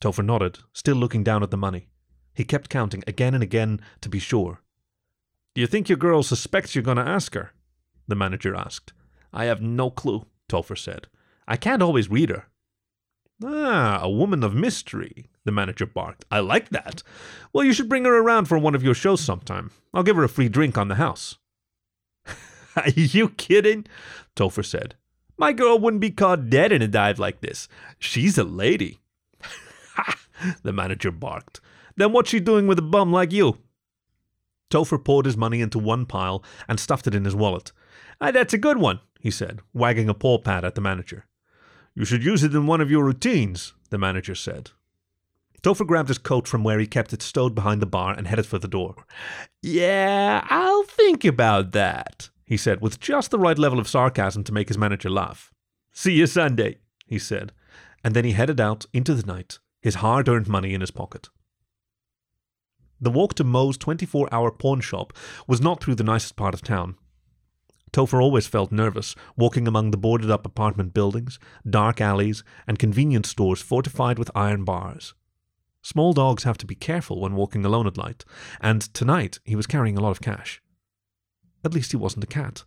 Topher 0.00 0.24
nodded, 0.24 0.58
still 0.72 0.96
looking 0.96 1.24
down 1.24 1.42
at 1.42 1.50
the 1.50 1.56
money. 1.56 1.88
He 2.34 2.44
kept 2.44 2.68
counting 2.68 3.04
again 3.06 3.34
and 3.34 3.42
again 3.42 3.80
to 4.00 4.08
be 4.08 4.18
sure. 4.18 4.60
Do 5.54 5.60
you 5.60 5.68
think 5.68 5.88
your 5.88 5.98
girl 5.98 6.22
suspects 6.24 6.74
you're 6.74 6.82
going 6.82 6.96
to 6.96 7.08
ask 7.08 7.34
her? 7.34 7.52
The 8.08 8.16
manager 8.16 8.56
asked. 8.56 8.92
I 9.32 9.44
have 9.44 9.62
no 9.62 9.90
clue, 9.90 10.26
Topher 10.48 10.76
said. 10.76 11.06
I 11.46 11.56
can't 11.56 11.82
always 11.82 12.10
read 12.10 12.30
her. 12.30 12.46
Ah, 13.46 13.98
a 14.00 14.08
woman 14.08 14.42
of 14.42 14.54
mystery, 14.54 15.28
the 15.44 15.52
manager 15.52 15.84
barked. 15.84 16.24
I 16.30 16.40
like 16.40 16.70
that. 16.70 17.02
Well, 17.52 17.64
you 17.64 17.74
should 17.74 17.88
bring 17.90 18.04
her 18.04 18.16
around 18.16 18.46
for 18.46 18.58
one 18.58 18.74
of 18.74 18.82
your 18.82 18.94
shows 18.94 19.20
sometime. 19.20 19.70
I'll 19.92 20.02
give 20.02 20.16
her 20.16 20.24
a 20.24 20.28
free 20.28 20.48
drink 20.48 20.78
on 20.78 20.88
the 20.88 20.94
house. 20.94 21.36
Are 22.76 22.88
you 22.88 23.28
kidding? 23.30 23.86
Topher 24.34 24.64
said. 24.64 24.94
My 25.36 25.52
girl 25.52 25.78
wouldn't 25.78 26.00
be 26.00 26.10
caught 26.10 26.48
dead 26.48 26.72
in 26.72 26.80
a 26.80 26.88
dive 26.88 27.18
like 27.18 27.40
this. 27.40 27.68
She's 27.98 28.38
a 28.38 28.44
lady. 28.44 29.00
Ha! 29.42 30.16
The 30.62 30.72
manager 30.72 31.12
barked. 31.12 31.60
Then 31.96 32.12
what's 32.12 32.30
she 32.30 32.40
doing 32.40 32.66
with 32.66 32.78
a 32.78 32.82
bum 32.82 33.12
like 33.12 33.32
you? 33.32 33.58
Topher 34.68 35.02
poured 35.02 35.26
his 35.26 35.36
money 35.36 35.60
into 35.60 35.78
one 35.78 36.06
pile 36.06 36.42
and 36.68 36.80
stuffed 36.80 37.06
it 37.06 37.14
in 37.14 37.24
his 37.24 37.36
wallet. 37.36 37.70
Ah, 38.20 38.32
that's 38.32 38.52
a 38.52 38.58
good 38.58 38.78
one, 38.78 39.00
he 39.20 39.30
said, 39.30 39.60
wagging 39.72 40.08
a 40.08 40.14
paw 40.14 40.38
pad 40.38 40.64
at 40.64 40.74
the 40.74 40.80
manager. 40.80 41.26
You 41.94 42.04
should 42.04 42.24
use 42.24 42.42
it 42.42 42.54
in 42.54 42.66
one 42.66 42.80
of 42.80 42.90
your 42.90 43.04
routines, 43.04 43.72
the 43.90 43.98
manager 43.98 44.34
said. 44.34 44.70
Topher 45.62 45.86
grabbed 45.86 46.08
his 46.08 46.18
coat 46.18 46.46
from 46.46 46.62
where 46.62 46.78
he 46.78 46.86
kept 46.86 47.12
it 47.12 47.22
stowed 47.22 47.54
behind 47.54 47.80
the 47.80 47.86
bar 47.86 48.12
and 48.12 48.26
headed 48.26 48.46
for 48.46 48.58
the 48.58 48.68
door. 48.68 49.06
Yeah, 49.62 50.44
I'll 50.50 50.82
think 50.82 51.24
about 51.24 51.72
that, 51.72 52.28
he 52.44 52.56
said, 52.56 52.80
with 52.82 53.00
just 53.00 53.30
the 53.30 53.38
right 53.38 53.58
level 53.58 53.78
of 53.78 53.88
sarcasm 53.88 54.44
to 54.44 54.52
make 54.52 54.68
his 54.68 54.76
manager 54.76 55.08
laugh. 55.08 55.52
See 55.92 56.12
you 56.12 56.26
Sunday, 56.26 56.78
he 57.06 57.18
said, 57.18 57.52
and 58.02 58.14
then 58.14 58.24
he 58.24 58.32
headed 58.32 58.60
out 58.60 58.84
into 58.92 59.14
the 59.14 59.26
night, 59.26 59.58
his 59.80 59.96
hard 59.96 60.28
earned 60.28 60.48
money 60.48 60.74
in 60.74 60.82
his 60.82 60.90
pocket. 60.90 61.28
The 63.00 63.10
walk 63.10 63.34
to 63.34 63.44
Mo's 63.44 63.78
24 63.78 64.28
hour 64.32 64.50
pawn 64.50 64.80
shop 64.80 65.12
was 65.46 65.60
not 65.60 65.82
through 65.82 65.94
the 65.94 66.04
nicest 66.04 66.36
part 66.36 66.54
of 66.54 66.62
town. 66.62 66.96
Topher 67.94 68.20
always 68.20 68.48
felt 68.48 68.72
nervous 68.72 69.14
walking 69.36 69.68
among 69.68 69.92
the 69.92 69.96
boarded 69.96 70.28
up 70.28 70.44
apartment 70.44 70.92
buildings, 70.92 71.38
dark 71.68 72.00
alleys, 72.00 72.42
and 72.66 72.76
convenience 72.76 73.28
stores 73.28 73.62
fortified 73.62 74.18
with 74.18 74.32
iron 74.34 74.64
bars. 74.64 75.14
Small 75.80 76.12
dogs 76.12 76.42
have 76.42 76.58
to 76.58 76.66
be 76.66 76.74
careful 76.74 77.20
when 77.20 77.36
walking 77.36 77.64
alone 77.64 77.86
at 77.86 77.96
night, 77.96 78.24
and 78.60 78.82
tonight 78.82 79.38
he 79.44 79.54
was 79.54 79.68
carrying 79.68 79.96
a 79.96 80.00
lot 80.00 80.10
of 80.10 80.20
cash. 80.20 80.60
At 81.64 81.72
least 81.72 81.92
he 81.92 81.96
wasn't 81.96 82.24
a 82.24 82.26
cat. 82.26 82.64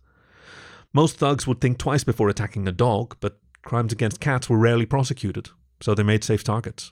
Most 0.94 1.18
thugs 1.18 1.46
would 1.46 1.60
think 1.60 1.76
twice 1.76 2.04
before 2.04 2.30
attacking 2.30 2.66
a 2.66 2.72
dog, 2.72 3.14
but 3.20 3.38
crimes 3.60 3.92
against 3.92 4.20
cats 4.20 4.48
were 4.48 4.56
rarely 4.56 4.86
prosecuted, 4.86 5.50
so 5.82 5.94
they 5.94 6.02
made 6.02 6.24
safe 6.24 6.42
targets. 6.42 6.90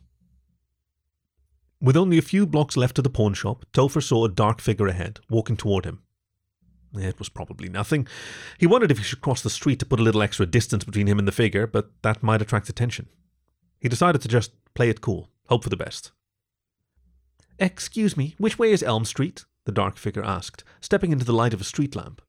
With 1.81 1.97
only 1.97 2.19
a 2.19 2.23
few 2.23 2.47
blocks 2.47 2.77
left 2.77 2.97
to 2.97 3.03
the 3.03 3.09
pawn 3.09 3.33
shop, 3.33 3.65
Topher 3.73 4.03
saw 4.03 4.27
a 4.27 4.29
dark 4.29 4.61
figure 4.61 4.89
ahead, 4.89 5.21
walking 5.31 5.57
toward 5.57 5.87
him. 5.87 6.03
It 6.99 7.19
was 7.19 7.29
probably 7.29 7.69
nothing. 7.69 8.07
He 8.59 8.67
wondered 8.67 8.91
if 8.91 8.99
he 8.99 9.05
should 9.05 9.21
cross 9.21 9.43
the 9.43 9.51
street 9.51 9.79
to 9.81 9.87
put 9.87 10.01
a 10.01 10.03
little 10.03 10.23
extra 10.23 10.47
distance 10.47 10.85
between 10.85 11.07
him 11.07 11.19
and 11.19 11.29
the 11.29 11.33
figure, 11.33 11.67
but 11.67 11.91
that 12.03 12.23
might 12.23 12.43
attract 12.43 12.69
attention. 12.69 13.09
He 13.81 13.89
decided 13.89 14.23
to 14.23 14.29
just 14.29 14.53
play 14.75 14.89
it 14.89 15.01
cool, 15.01 15.31
hope 15.49 15.63
for 15.63 15.71
the 15.71 15.77
best. 15.77 16.13
Excuse 17.59 18.17
me, 18.17 18.35
which 18.39 18.59
way 18.59 18.71
is 18.71 18.83
Elm 18.83 19.05
Street? 19.05 19.45
the 19.67 19.73
dark 19.73 19.99
figure 19.99 20.25
asked, 20.25 20.65
stepping 20.81 21.13
into 21.13 21.25
the 21.25 21.33
light 21.33 21.53
of 21.53 21.61
a 21.61 21.65
street 21.65 21.95
lamp. 21.95 22.23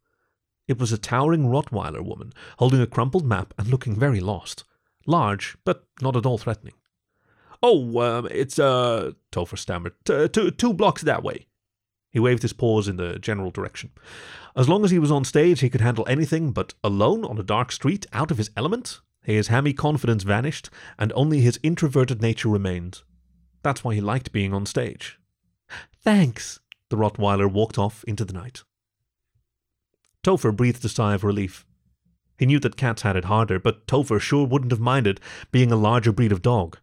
It 0.67 0.79
was 0.79 0.91
a 0.91 0.97
towering 0.97 1.45
Rottweiler 1.45 2.03
woman, 2.03 2.33
holding 2.57 2.81
a 2.81 2.88
crumpled 2.88 3.25
map 3.25 3.53
and 3.57 3.67
looking 3.67 3.95
very 3.95 4.19
lost. 4.19 4.65
Large, 5.05 5.55
but 5.63 5.86
not 6.01 6.17
at 6.17 6.25
all 6.25 6.38
threatening. 6.38 6.74
Oh, 7.63 8.00
um, 8.01 8.27
it's, 8.29 8.59
uh, 8.59 9.12
Topher 9.31 9.57
stammered, 9.57 9.93
two 10.03 10.74
blocks 10.74 11.03
that 11.03 11.24
way. 11.24 11.47
He 12.17 12.19
waved 12.19 12.41
his 12.41 12.51
paws 12.51 12.88
in 12.88 12.97
the 12.97 13.19
general 13.19 13.51
direction. 13.51 13.91
As 14.55 14.67
long 14.67 14.83
as 14.83 14.89
he 14.89 14.97
was 14.97 15.12
on 15.12 15.24
stage, 15.24 15.59
he 15.59 15.69
could 15.69 15.81
handle 15.81 16.03
anything, 16.09 16.51
but 16.51 16.74
alone 16.83 17.24
on 17.24 17.38
a 17.38 17.43
dark 17.43 17.71
street, 17.71 18.07
out 18.12 18.31
of 18.31 18.39
his 18.39 18.50
element, 18.57 19.01
his 19.21 19.50
hammy 19.50 19.71
confidence 19.71 20.24
vanished, 20.24 20.71
and 20.97 21.13
only 21.13 21.41
his 21.41 21.59
introverted 21.62 22.19
nature 22.19 22.50
remained. 22.50 23.03
That's 23.62 23.83
why 23.83 23.93
he 23.93 24.01
liked 24.01 24.31
being 24.31 24.51
on 24.51 24.65
stage. 24.65 25.19
Thanks, 26.01 26.59
the 26.89 26.97
Rottweiler 26.97 27.51
walked 27.51 27.77
off 27.77 28.03
into 28.05 28.25
the 28.25 28.33
night. 28.33 28.63
Topher 30.24 30.55
breathed 30.55 30.83
a 30.86 30.89
sigh 30.89 31.13
of 31.13 31.24
relief. 31.24 31.67
He 32.39 32.47
knew 32.47 32.59
that 32.62 32.77
cats 32.77 33.03
had 33.03 33.15
it 33.15 33.25
harder, 33.25 33.59
but 33.59 33.86
Topher 33.86 34.19
sure 34.19 34.47
wouldn't 34.47 34.71
have 34.71 34.79
minded 34.79 35.21
being 35.51 35.71
a 35.71 35.75
larger 35.75 36.12
breed 36.12 36.31
of 36.31 36.41
dog 36.41 36.79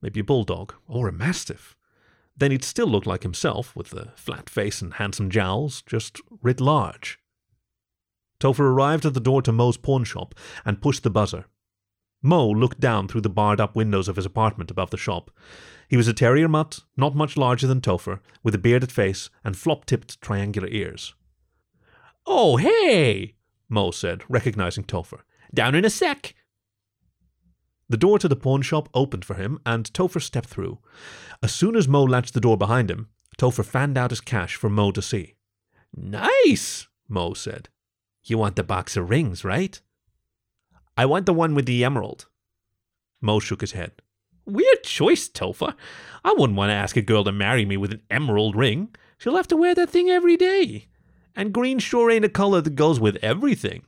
maybe 0.00 0.20
a 0.20 0.24
bulldog 0.24 0.74
or 0.86 1.08
a 1.08 1.12
mastiff. 1.12 1.75
Then 2.36 2.50
he'd 2.50 2.64
still 2.64 2.86
look 2.86 3.06
like 3.06 3.22
himself, 3.22 3.74
with 3.74 3.90
the 3.90 4.12
flat 4.16 4.50
face 4.50 4.82
and 4.82 4.94
handsome 4.94 5.30
jowls, 5.30 5.82
just 5.82 6.20
writ 6.42 6.60
large. 6.60 7.18
Topher 8.38 8.60
arrived 8.60 9.06
at 9.06 9.14
the 9.14 9.20
door 9.20 9.40
to 9.42 9.52
Mo's 9.52 9.78
pawn 9.78 10.04
shop 10.04 10.34
and 10.64 10.82
pushed 10.82 11.02
the 11.02 11.10
buzzer. 11.10 11.46
Mo 12.22 12.48
looked 12.48 12.80
down 12.80 13.08
through 13.08 13.20
the 13.22 13.30
barred 13.30 13.60
up 13.60 13.76
windows 13.76 14.08
of 14.08 14.16
his 14.16 14.26
apartment 14.26 14.70
above 14.70 14.90
the 14.90 14.96
shop. 14.96 15.30
He 15.88 15.96
was 15.96 16.08
a 16.08 16.12
terrier 16.12 16.48
mutt, 16.48 16.80
not 16.96 17.14
much 17.14 17.36
larger 17.36 17.66
than 17.66 17.80
Topher, 17.80 18.20
with 18.42 18.54
a 18.54 18.58
bearded 18.58 18.92
face 18.92 19.30
and 19.44 19.56
flop 19.56 19.86
tipped 19.86 20.20
triangular 20.20 20.68
ears. 20.68 21.14
Oh, 22.26 22.56
hey! 22.56 23.36
Mo 23.68 23.90
said, 23.90 24.22
recognizing 24.28 24.84
Topher. 24.84 25.20
Down 25.54 25.74
in 25.74 25.84
a 25.84 25.90
sec. 25.90 26.34
The 27.88 27.96
door 27.96 28.18
to 28.18 28.28
the 28.28 28.36
pawn 28.36 28.62
shop 28.62 28.88
opened 28.94 29.24
for 29.24 29.34
him, 29.34 29.60
and 29.64 29.92
Topher 29.92 30.20
stepped 30.20 30.48
through. 30.48 30.78
As 31.42 31.54
soon 31.54 31.76
as 31.76 31.86
Mo 31.86 32.02
latched 32.02 32.34
the 32.34 32.40
door 32.40 32.56
behind 32.56 32.90
him, 32.90 33.08
Topher 33.38 33.64
fanned 33.64 33.96
out 33.96 34.10
his 34.10 34.20
cash 34.20 34.56
for 34.56 34.68
Mo 34.68 34.90
to 34.92 35.02
see. 35.02 35.34
Nice, 35.94 36.88
Mo 37.08 37.34
said. 37.34 37.68
You 38.24 38.38
want 38.38 38.56
the 38.56 38.64
box 38.64 38.96
of 38.96 39.08
rings, 39.08 39.44
right? 39.44 39.80
I 40.96 41.06
want 41.06 41.26
the 41.26 41.32
one 41.32 41.54
with 41.54 41.66
the 41.66 41.84
emerald. 41.84 42.26
Mo 43.20 43.38
shook 43.38 43.60
his 43.60 43.72
head. 43.72 43.92
Weird 44.46 44.82
choice, 44.82 45.28
Topher. 45.28 45.74
I 46.24 46.32
wouldn't 46.32 46.56
want 46.56 46.70
to 46.70 46.74
ask 46.74 46.96
a 46.96 47.02
girl 47.02 47.24
to 47.24 47.32
marry 47.32 47.64
me 47.64 47.76
with 47.76 47.92
an 47.92 48.02
emerald 48.10 48.56
ring. 48.56 48.94
She'll 49.18 49.36
have 49.36 49.48
to 49.48 49.56
wear 49.56 49.74
that 49.74 49.90
thing 49.90 50.08
every 50.08 50.36
day. 50.36 50.88
And 51.34 51.52
green 51.52 51.78
sure 51.78 52.10
ain't 52.10 52.24
a 52.24 52.30
color 52.30 52.60
that 52.60 52.74
goes 52.74 52.98
with 52.98 53.16
everything. 53.22 53.82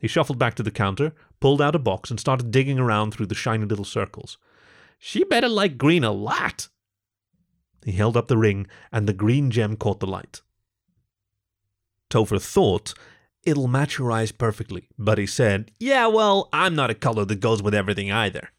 He 0.00 0.08
shuffled 0.08 0.38
back 0.38 0.54
to 0.54 0.62
the 0.62 0.70
counter, 0.70 1.12
pulled 1.40 1.62
out 1.62 1.74
a 1.74 1.78
box, 1.78 2.10
and 2.10 2.18
started 2.18 2.50
digging 2.50 2.78
around 2.78 3.12
through 3.12 3.26
the 3.26 3.34
shiny 3.34 3.64
little 3.64 3.84
circles. 3.84 4.38
She 4.98 5.24
better 5.24 5.48
like 5.48 5.78
green 5.78 6.04
a 6.04 6.12
lot. 6.12 6.68
He 7.84 7.92
held 7.92 8.16
up 8.16 8.28
the 8.28 8.36
ring, 8.36 8.66
and 8.90 9.06
the 9.06 9.12
green 9.12 9.50
gem 9.50 9.76
caught 9.76 10.00
the 10.00 10.06
light. 10.06 10.42
Topher 12.10 12.42
thought, 12.42 12.94
It'll 13.44 13.68
match 13.68 13.98
your 13.98 14.10
eyes 14.12 14.32
perfectly, 14.32 14.88
but 14.98 15.16
he 15.16 15.26
said, 15.26 15.70
Yeah, 15.78 16.06
well, 16.06 16.48
I'm 16.52 16.74
not 16.74 16.90
a 16.90 16.94
color 16.94 17.24
that 17.24 17.40
goes 17.40 17.62
with 17.62 17.74
everything 17.74 18.10
either. 18.12 18.50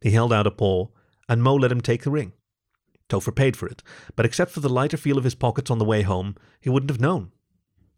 He 0.00 0.12
held 0.12 0.32
out 0.32 0.46
a 0.46 0.50
paw, 0.50 0.88
and 1.28 1.42
Mo 1.42 1.54
let 1.54 1.72
him 1.72 1.80
take 1.80 2.02
the 2.02 2.10
ring. 2.10 2.32
Topher 3.08 3.34
paid 3.34 3.56
for 3.56 3.66
it, 3.66 3.82
but 4.16 4.24
except 4.24 4.52
for 4.52 4.60
the 4.60 4.68
lighter 4.68 4.96
feel 4.96 5.18
of 5.18 5.24
his 5.24 5.34
pockets 5.34 5.70
on 5.70 5.78
the 5.78 5.84
way 5.84 6.02
home, 6.02 6.36
he 6.60 6.70
wouldn't 6.70 6.90
have 6.90 7.00
known. 7.00 7.32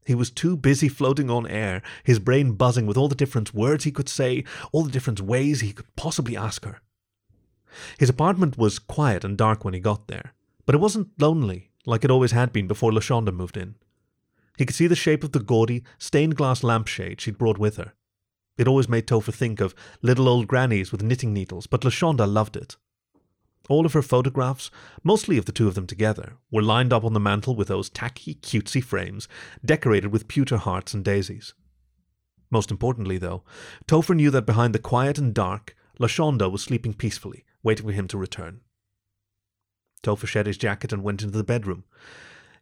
He 0.07 0.15
was 0.15 0.31
too 0.31 0.57
busy 0.57 0.89
floating 0.89 1.29
on 1.29 1.49
air, 1.49 1.83
his 2.05 2.21
brain 2.21 2.53
buzzing 2.53 2.87
with 2.87 2.97
all 2.97 3.09
the 3.09 3.17
different 3.17 3.53
words 3.53 3.83
he 3.83 3.91
could 3.91 4.09
say, 4.09 4.45
all 4.71 4.85
the 4.85 4.91
different 4.91 5.21
ways 5.21 5.61
he 5.61 5.73
could 5.73 5.95
possibly 5.97 6.37
ask 6.37 6.65
her. 6.65 6.81
His 7.99 8.09
apartment 8.09 8.57
was 8.57 8.79
quiet 8.79 9.25
and 9.25 9.37
dark 9.37 9.65
when 9.65 9.75
he 9.75 9.81
got 9.81 10.07
there, 10.07 10.33
but 10.65 10.77
it 10.77 10.81
wasn't 10.81 11.21
lonely 11.21 11.71
like 11.85 12.05
it 12.05 12.11
always 12.11 12.31
had 12.31 12.53
been 12.53 12.69
before 12.69 12.93
Lashonda 12.93 13.33
moved 13.33 13.57
in. 13.57 13.75
He 14.57 14.65
could 14.65 14.77
see 14.77 14.87
the 14.87 14.95
shape 14.95 15.25
of 15.25 15.33
the 15.33 15.41
gaudy, 15.41 15.83
stained 15.99 16.37
glass 16.37 16.63
lampshade 16.63 17.21
she'd 17.21 17.39
brought 17.39 17.59
with 17.59 17.77
her. 17.77 17.93
It 18.57 18.69
always 18.69 18.89
made 18.89 19.07
Topher 19.07 19.35
think 19.35 19.61
of 19.61 19.75
little 20.03 20.29
old 20.29 20.47
grannies 20.47 20.93
with 20.93 21.03
knitting 21.03 21.33
needles, 21.33 21.67
but 21.67 21.83
Lashonda 21.83 22.27
loved 22.27 22.57
it. 22.57 22.77
All 23.69 23.85
of 23.85 23.95
her 23.95 24.03
photographs, 24.03 24.71
mostly 25.03 25.39
of 25.39 25.45
the 25.45 25.53
two 25.53 25.67
of 25.67 25.75
them 25.75 25.87
together, 25.87 26.35
were 26.51 26.63
lined 26.63 26.93
up 26.93 27.05
on 27.05 27.15
the 27.15 27.21
mantel 27.21 27.57
with 27.57 27.69
those 27.69 27.91
tacky, 27.91 28.35
cutesy 28.35 28.83
frames, 28.83 29.29
decorated 29.65 30.09
with 30.09 30.29
pewter 30.29 30.57
hearts 30.57 30.95
and 30.95 31.05
daisies. 31.05 31.55
Most 32.51 32.71
importantly, 32.71 33.19
though, 33.19 33.43
Topher 33.89 34.15
knew 34.15 34.31
that 34.31 34.47
behind 34.47 34.73
the 34.75 34.79
quiet 34.79 35.19
and 35.19 35.35
dark, 35.35 35.75
Lashonda 35.99 36.49
was 36.49 36.63
sleeping 36.63 36.95
peacefully, 36.95 37.45
waiting 37.65 37.87
for 37.87 37.93
him 37.93 38.07
to 38.09 38.19
return. 38.19 38.61
Topher 40.03 40.29
shed 40.29 40.47
his 40.47 40.59
jacket 40.59 40.93
and 40.93 41.03
went 41.03 41.23
into 41.23 41.37
the 41.37 41.43
bedroom. 41.43 41.85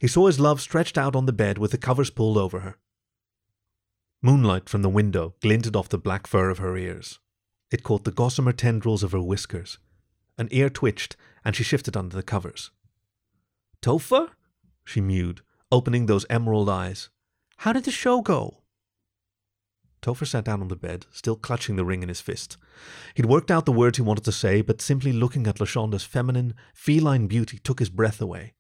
He 0.01 0.09
saw 0.09 0.27
his 0.27 0.41
love 0.41 0.63
stretched 0.63 0.97
out 0.97 1.15
on 1.15 1.27
the 1.27 1.33
bed 1.33 1.59
with 1.59 1.73
the 1.73 1.79
covers 1.79 2.09
pulled 2.09 2.39
over 2.39 2.61
her. 2.61 2.77
Moonlight 4.23 4.71
from 4.71 4.81
the 4.81 4.89
window 4.89 5.35
glinted 5.43 5.77
off 5.77 5.91
the 5.91 5.99
black 5.99 6.27
fur 6.27 6.49
of 6.49 6.59
her 6.59 6.79
ears. 6.79 7.19
It 7.71 7.83
caught 7.83 8.05
the 8.05 8.11
gossamer 8.11 8.53
tendrils 8.53 9.03
of 9.03 9.13
her 9.13 9.21
whiskers 9.21 9.79
an 10.39 10.49
ear 10.51 10.69
twitched, 10.69 11.17
and 11.45 11.55
she 11.55 11.63
shifted 11.63 11.97
under 11.97 12.17
the 12.17 12.23
covers. 12.23 12.71
Topher? 13.83 14.31
she 14.85 15.01
mewed, 15.01 15.43
opening 15.71 16.07
those 16.07 16.27
emerald 16.31 16.69
eyes. 16.69 17.11
How 17.59 17.73
did 17.73 17.85
the 17.85 17.91
show 17.91 18.21
go? 18.21 18.63
Topher 20.03 20.27
sat 20.27 20.45
down 20.45 20.61
on 20.61 20.69
the 20.69 20.77
bed, 20.77 21.07
still 21.11 21.37
clutching 21.37 21.77
the 21.77 21.85
ring 21.85 22.03
in 22.03 22.11
his 22.11 22.21
fist. 22.21 22.59
He'd 23.15 23.25
worked 23.25 23.51
out 23.51 23.65
the 23.65 23.73
words 23.73 23.97
he 23.97 24.03
wanted 24.03 24.25
to 24.25 24.33
say, 24.33 24.61
but 24.61 24.83
simply 24.83 25.13
looking 25.13 25.47
at 25.47 25.61
Lashonda's 25.61 26.05
feminine, 26.05 26.55
feline 26.75 27.27
beauty 27.27 27.59
took 27.59 27.79
his 27.79 27.89
breath 27.89 28.21
away. 28.21 28.53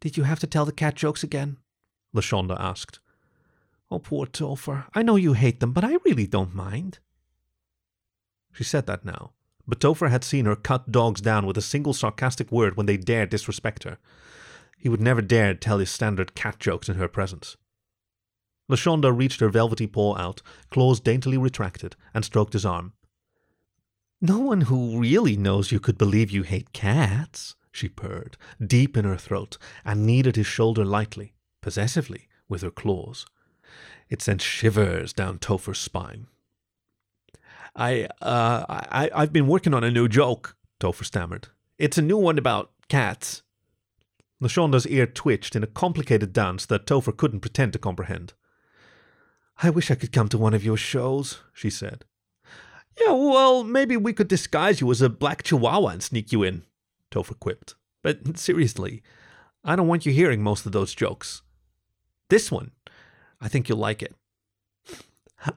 Did 0.00 0.16
you 0.16 0.22
have 0.22 0.38
to 0.40 0.46
tell 0.46 0.64
the 0.64 0.72
cat 0.72 0.94
jokes 0.94 1.24
again? 1.24 1.56
Lashonda 2.14 2.56
asked. 2.60 3.00
Oh, 3.90 3.98
poor 3.98 4.26
Topher. 4.26 4.86
I 4.94 5.02
know 5.02 5.16
you 5.16 5.32
hate 5.32 5.60
them, 5.60 5.72
but 5.72 5.84
I 5.84 5.96
really 6.04 6.26
don't 6.26 6.54
mind. 6.54 6.98
She 8.52 8.64
said 8.64 8.86
that 8.86 9.04
now, 9.04 9.32
but 9.66 9.80
Topher 9.80 10.10
had 10.10 10.24
seen 10.24 10.44
her 10.44 10.56
cut 10.56 10.90
dogs 10.90 11.20
down 11.20 11.46
with 11.46 11.56
a 11.56 11.62
single 11.62 11.92
sarcastic 11.92 12.50
word 12.50 12.76
when 12.76 12.86
they 12.86 12.96
dared 12.96 13.30
disrespect 13.30 13.84
her. 13.84 13.98
He 14.78 14.88
would 14.88 15.00
never 15.00 15.22
dare 15.22 15.54
tell 15.54 15.78
his 15.78 15.90
standard 15.90 16.34
cat 16.34 16.58
jokes 16.58 16.88
in 16.88 16.96
her 16.96 17.08
presence. 17.08 17.56
Lashonda 18.68 19.12
reached 19.12 19.40
her 19.40 19.48
velvety 19.48 19.86
paw 19.86 20.16
out, 20.16 20.42
claws 20.70 21.00
daintily 21.00 21.36
retracted, 21.36 21.94
and 22.14 22.24
stroked 22.24 22.52
his 22.52 22.66
arm. 22.66 22.92
No 24.20 24.38
one 24.38 24.62
who 24.62 24.98
really 24.98 25.36
knows 25.36 25.72
you 25.72 25.80
could 25.80 25.98
believe 25.98 26.30
you 26.30 26.42
hate 26.42 26.72
cats, 26.72 27.54
she 27.72 27.88
purred, 27.88 28.36
deep 28.64 28.96
in 28.96 29.04
her 29.04 29.16
throat, 29.16 29.58
and 29.84 30.06
kneaded 30.06 30.36
his 30.36 30.46
shoulder 30.46 30.84
lightly, 30.84 31.34
possessively, 31.60 32.28
with 32.48 32.62
her 32.62 32.70
claws. 32.70 33.26
It 34.08 34.22
sent 34.22 34.42
shivers 34.42 35.12
down 35.12 35.38
Topher's 35.38 35.78
spine. 35.78 36.26
I, 37.74 38.08
uh, 38.20 38.64
I, 38.68 39.10
I've 39.14 39.32
been 39.32 39.46
working 39.46 39.74
on 39.74 39.84
a 39.84 39.90
new 39.90 40.08
joke, 40.08 40.56
Topher 40.80 41.04
stammered. 41.04 41.48
It's 41.78 41.98
a 41.98 42.02
new 42.02 42.18
one 42.18 42.38
about 42.38 42.70
cats. 42.88 43.42
Lashonda's 44.40 44.86
ear 44.86 45.06
twitched 45.06 45.56
in 45.56 45.62
a 45.62 45.68
complicated 45.68 46.32
dance 46.32 46.66
that 46.66 46.86
Topher 46.86 47.16
couldn't 47.16 47.40
pretend 47.40 47.72
to 47.72 47.78
comprehend. 47.78 48.34
I 49.62 49.70
wish 49.70 49.90
I 49.90 49.94
could 49.94 50.12
come 50.12 50.28
to 50.30 50.38
one 50.38 50.54
of 50.54 50.64
your 50.64 50.76
shows, 50.76 51.40
she 51.52 51.70
said. 51.70 52.04
Yeah, 53.00 53.12
well, 53.12 53.64
maybe 53.64 53.96
we 53.96 54.12
could 54.12 54.28
disguise 54.28 54.80
you 54.80 54.90
as 54.90 55.00
a 55.00 55.08
black 55.08 55.42
chihuahua 55.42 55.88
and 55.88 56.02
sneak 56.02 56.32
you 56.32 56.42
in, 56.42 56.64
Topher 57.10 57.38
quipped. 57.38 57.74
But 58.02 58.36
seriously, 58.36 59.02
I 59.64 59.76
don't 59.76 59.86
want 59.86 60.04
you 60.04 60.12
hearing 60.12 60.42
most 60.42 60.66
of 60.66 60.72
those 60.72 60.94
jokes. 60.94 61.42
This 62.28 62.50
one, 62.50 62.72
I 63.40 63.48
think 63.48 63.68
you'll 63.68 63.78
like 63.78 64.02
it. 64.02 64.14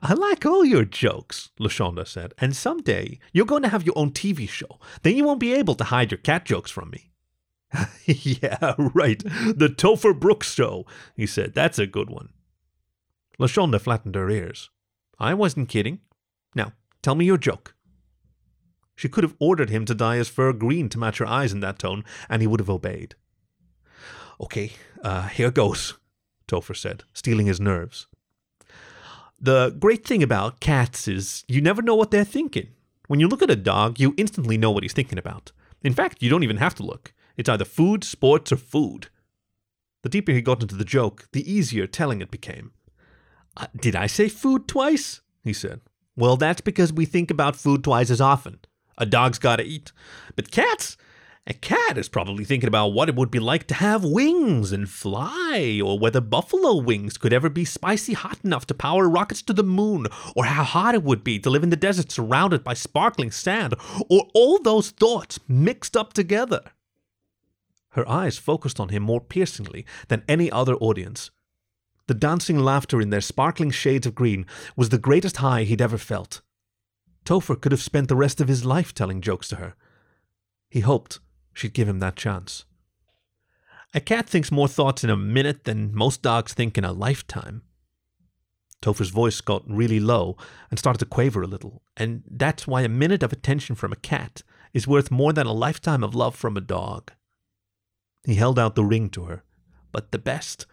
I 0.02 0.14
like 0.14 0.46
all 0.46 0.66
your 0.66 0.86
jokes, 0.86 1.52
Lashonda 1.60 2.08
said, 2.08 2.34
and 2.40 2.56
someday 2.56 3.20
you're 3.34 3.46
going 3.46 3.64
to 3.64 3.70
have 3.70 3.86
your 3.86 3.98
own 3.98 4.12
TV 4.12 4.50
show. 4.50 4.80
Then 5.04 5.16
you 5.16 5.24
won't 5.24 5.40
be 5.40 5.54
able 5.54 5.76
to 5.76 5.84
hide 5.86 6.12
your 6.12 6.18
cat 6.18 6.46
jokes 6.46 6.72
from 6.72 6.90
me. 6.90 7.12
yeah, 8.06 8.74
right. 8.78 9.20
The 9.20 9.74
Topher 9.76 10.18
Brooks 10.18 10.54
show, 10.54 10.86
he 11.16 11.28
said. 11.28 11.54
That's 11.54 11.80
a 11.80 11.86
good 11.86 12.10
one. 12.10 12.30
Lashonda 13.40 13.80
flattened 13.80 14.16
her 14.16 14.30
ears. 14.30 14.70
I 15.20 15.34
wasn't 15.34 15.70
kidding. 15.70 16.00
Now, 16.56 16.74
tell 17.02 17.16
me 17.16 17.26
your 17.26 17.38
joke. 17.38 17.76
She 18.96 19.10
could 19.10 19.24
have 19.24 19.36
ordered 19.40 19.70
him 19.70 19.86
to 19.86 19.94
dye 19.94 20.18
his 20.18 20.30
fur 20.30 20.54
green 20.54 20.90
to 20.90 21.00
match 21.00 21.18
her 21.18 21.28
eyes 21.28 21.52
in 21.52 21.60
that 21.60 21.80
tone, 21.80 22.04
and 22.30 22.42
he 22.42 22.48
would 22.48 22.62
have 22.62 22.70
obeyed. 22.70 23.16
Okay, 24.40 24.72
uh, 25.04 25.28
here 25.28 25.52
goes, 25.52 25.96
Topher 26.48 26.76
said, 26.76 27.04
steeling 27.14 27.46
his 27.46 27.60
nerves. 27.60 28.08
The 29.46 29.76
great 29.78 30.04
thing 30.04 30.24
about 30.24 30.60
cats 30.60 31.08
is 31.08 31.44
you 31.48 31.62
never 31.62 31.84
know 31.84 31.94
what 31.94 32.10
they're 32.10 32.24
thinking. 32.24 32.70
When 33.08 33.20
you 33.20 33.28
look 33.28 33.44
at 33.44 33.52
a 33.52 33.56
dog, 33.56 34.00
you 34.00 34.16
instantly 34.18 34.58
know 34.58 34.72
what 34.72 34.82
he's 34.82 34.94
thinking 34.94 35.20
about. 35.20 35.52
In 35.84 35.94
fact, 35.94 36.24
you 36.24 36.32
don't 36.32 36.42
even 36.42 36.58
have 36.58 36.74
to 36.76 36.84
look. 36.84 37.14
It's 37.38 37.48
either 37.48 37.64
food, 37.64 38.04
sports, 38.04 38.52
or 38.52 38.56
food. 38.56 39.10
The 40.02 40.10
deeper 40.10 40.32
he 40.32 40.42
got 40.42 40.64
into 40.64 40.74
the 40.74 40.84
joke, 40.84 41.28
the 41.32 41.48
easier 41.48 41.86
telling 41.86 42.22
it 42.22 42.32
became. 42.32 42.72
Uh, 43.56 43.68
did 43.80 43.96
I 43.96 44.08
say 44.08 44.30
food 44.30 44.68
twice? 44.68 45.22
he 45.44 45.54
said. 45.54 45.82
Well, 46.16 46.38
that's 46.38 46.62
because 46.62 46.92
we 46.92 47.06
think 47.06 47.30
about 47.30 47.56
food 47.56 47.84
twice 47.84 48.10
as 48.10 48.20
often. 48.20 48.58
A 48.98 49.06
dog's 49.06 49.38
gotta 49.38 49.64
eat. 49.64 49.92
But 50.36 50.50
cats, 50.50 50.98
a 51.48 51.54
cat 51.54 51.96
is 51.98 52.10
probably 52.10 52.44
thinking 52.44 52.68
about 52.68 52.88
what 52.88 53.08
it 53.08 53.16
would 53.16 53.30
be 53.30 53.38
like 53.38 53.68
to 53.68 53.76
have 53.76 54.04
wings 54.04 54.72
and 54.72 54.90
fly, 54.90 55.80
or 55.84 56.00
whether 56.00 56.20
buffalo 56.20 56.76
wings 56.78 57.20
could 57.20 57.32
ever 57.32 57.50
be 57.50 57.64
spicy 57.64 58.14
hot 58.14 58.40
enough 58.44 58.66
to 58.66 58.74
power 58.74 59.08
rockets 59.08 59.44
to 59.44 59.54
the 59.54 59.64
moon, 59.64 60.08
or 60.36 60.46
how 60.46 60.64
hot 60.64 60.96
it 60.96 61.04
would 61.04 61.24
be 61.24 61.38
to 61.38 61.52
live 61.52 61.62
in 61.62 61.70
the 61.70 61.76
desert 61.76 62.12
surrounded 62.12 62.64
by 62.64 62.74
sparkling 62.74 63.30
sand, 63.30 63.76
or 64.10 64.28
all 64.34 64.58
those 64.58 64.90
thoughts 64.90 65.40
mixed 65.48 65.96
up 65.96 66.14
together. 66.14 66.62
Her 67.90 68.10
eyes 68.10 68.40
focused 68.40 68.80
on 68.80 68.90
him 68.90 69.04
more 69.04 69.22
piercingly 69.22 69.86
than 70.08 70.24
any 70.28 70.52
other 70.52 70.74
audience. 70.76 71.30
The 72.08 72.16
dancing 72.16 72.58
laughter 72.58 73.00
in 73.00 73.12
their 73.12 73.22
sparkling 73.22 73.70
shades 73.70 74.08
of 74.08 74.16
green 74.16 74.48
was 74.76 74.90
the 74.90 74.98
greatest 74.98 75.38
high 75.38 75.64
he'd 75.64 75.82
ever 75.82 76.00
felt. 76.00 76.42
Topher 77.24 77.60
could 77.60 77.72
have 77.72 77.82
spent 77.82 78.08
the 78.08 78.16
rest 78.16 78.42
of 78.42 78.48
his 78.48 78.66
life 78.66 78.96
telling 78.96 79.22
jokes 79.22 79.48
to 79.50 79.58
her. 79.58 79.76
He 80.70 80.80
hoped 80.80 81.20
she'd 81.56 81.74
give 81.74 81.90
him 81.90 82.00
that 82.00 82.16
chance. 82.16 82.66
A 83.96 84.00
cat 84.00 84.30
thinks 84.30 84.52
more 84.52 84.68
thoughts 84.68 85.04
in 85.04 85.10
a 85.10 85.18
minute 85.18 85.64
than 85.64 85.96
most 85.96 86.22
dogs 86.22 86.54
think 86.54 86.78
in 86.78 86.86
a 86.86 86.92
lifetime. 86.92 87.64
Topher's 88.82 89.10
voice 89.10 89.42
got 89.42 89.64
really 89.68 90.00
low 90.00 90.38
and 90.70 90.78
started 90.78 91.00
to 91.00 91.06
quaver 91.06 91.42
a 91.42 91.48
little, 91.48 91.82
and 91.98 92.22
that's 92.30 92.68
why 92.68 92.82
a 92.82 92.90
minute 92.90 93.24
of 93.24 93.34
attention 93.34 93.74
from 93.74 93.92
a 93.92 93.96
cat 93.96 94.44
is 94.74 94.88
worth 94.88 95.10
more 95.10 95.34
than 95.34 95.48
a 95.48 95.54
lifetime 95.54 96.04
of 96.04 96.14
love 96.14 96.36
from 96.36 96.58
a 96.58 96.62
dog. 96.62 97.12
He 98.26 98.36
held 98.36 98.60
out 98.60 98.76
the 98.76 98.84
ring 98.84 99.10
to 99.12 99.24
her, 99.24 99.44
but 99.92 100.12
the 100.12 100.20
best, 100.20 100.66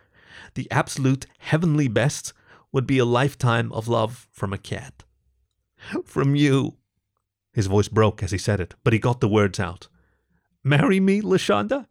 the 0.55 0.69
absolute 0.71 1.27
heavenly 1.39 1.87
best, 1.87 2.33
would 2.73 2.87
be 2.87 2.99
a 2.99 3.05
lifetime 3.05 3.71
of 3.73 3.87
love 3.87 4.29
from 4.33 4.53
a 4.53 4.59
cat. 4.59 5.05
From 6.05 6.35
you. 6.35 6.77
His 7.53 7.67
voice 7.67 7.89
broke 7.89 8.23
as 8.23 8.33
he 8.33 8.39
said 8.39 8.61
it, 8.61 8.75
but 8.83 8.93
he 8.93 8.99
got 8.99 9.21
the 9.21 9.29
words 9.29 9.61
out. 9.61 9.89
Marry 10.65 11.01
me, 11.01 11.21
Lashonda? 11.21 11.87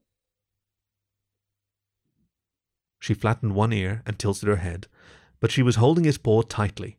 She 3.00 3.14
flattened 3.14 3.56
one 3.56 3.74
ear 3.74 4.04
and 4.06 4.18
tilted 4.18 4.48
her 4.48 4.58
head, 4.58 4.88
but 5.40 5.52
she 5.52 5.64
was 5.64 5.76
holding 5.76 6.04
his 6.04 6.18
paw 6.18 6.44
tightly. 6.44 6.98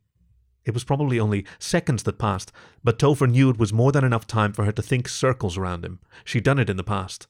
It 0.65 0.75
was 0.75 0.85
probably 0.85 1.19
only 1.19 1.47
seconds 1.59 2.03
that 2.05 2.19
passed, 2.19 2.53
but 2.85 2.99
Topher 2.99 3.31
knew 3.31 3.51
it 3.51 3.59
was 3.59 3.73
more 3.73 3.93
than 3.93 4.05
enough 4.05 4.27
time 4.27 4.53
for 4.53 4.65
her 4.65 4.73
to 4.73 4.83
think 4.83 5.09
circles 5.09 5.57
around 5.57 5.85
him. 5.85 6.01
She'd 6.25 6.45
done 6.45 6.59
it 6.59 6.71
in 6.71 6.77
the 6.77 6.85
past. 6.85 7.27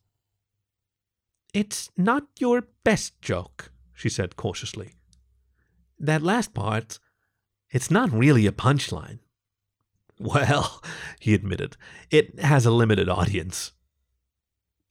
It's 1.54 1.90
not 1.96 2.24
your 2.38 2.64
best 2.82 3.20
joke, 3.20 3.70
she 3.92 4.08
said 4.08 4.36
cautiously. 4.36 4.94
That 5.98 6.22
last 6.22 6.54
part, 6.54 6.98
it's 7.70 7.90
not 7.90 8.10
really 8.10 8.46
a 8.46 8.52
punchline. 8.52 9.18
Well, 10.18 10.80
he 11.18 11.34
admitted, 11.34 11.76
it 12.08 12.38
has 12.38 12.64
a 12.64 12.70
limited 12.70 13.08
audience. 13.08 13.72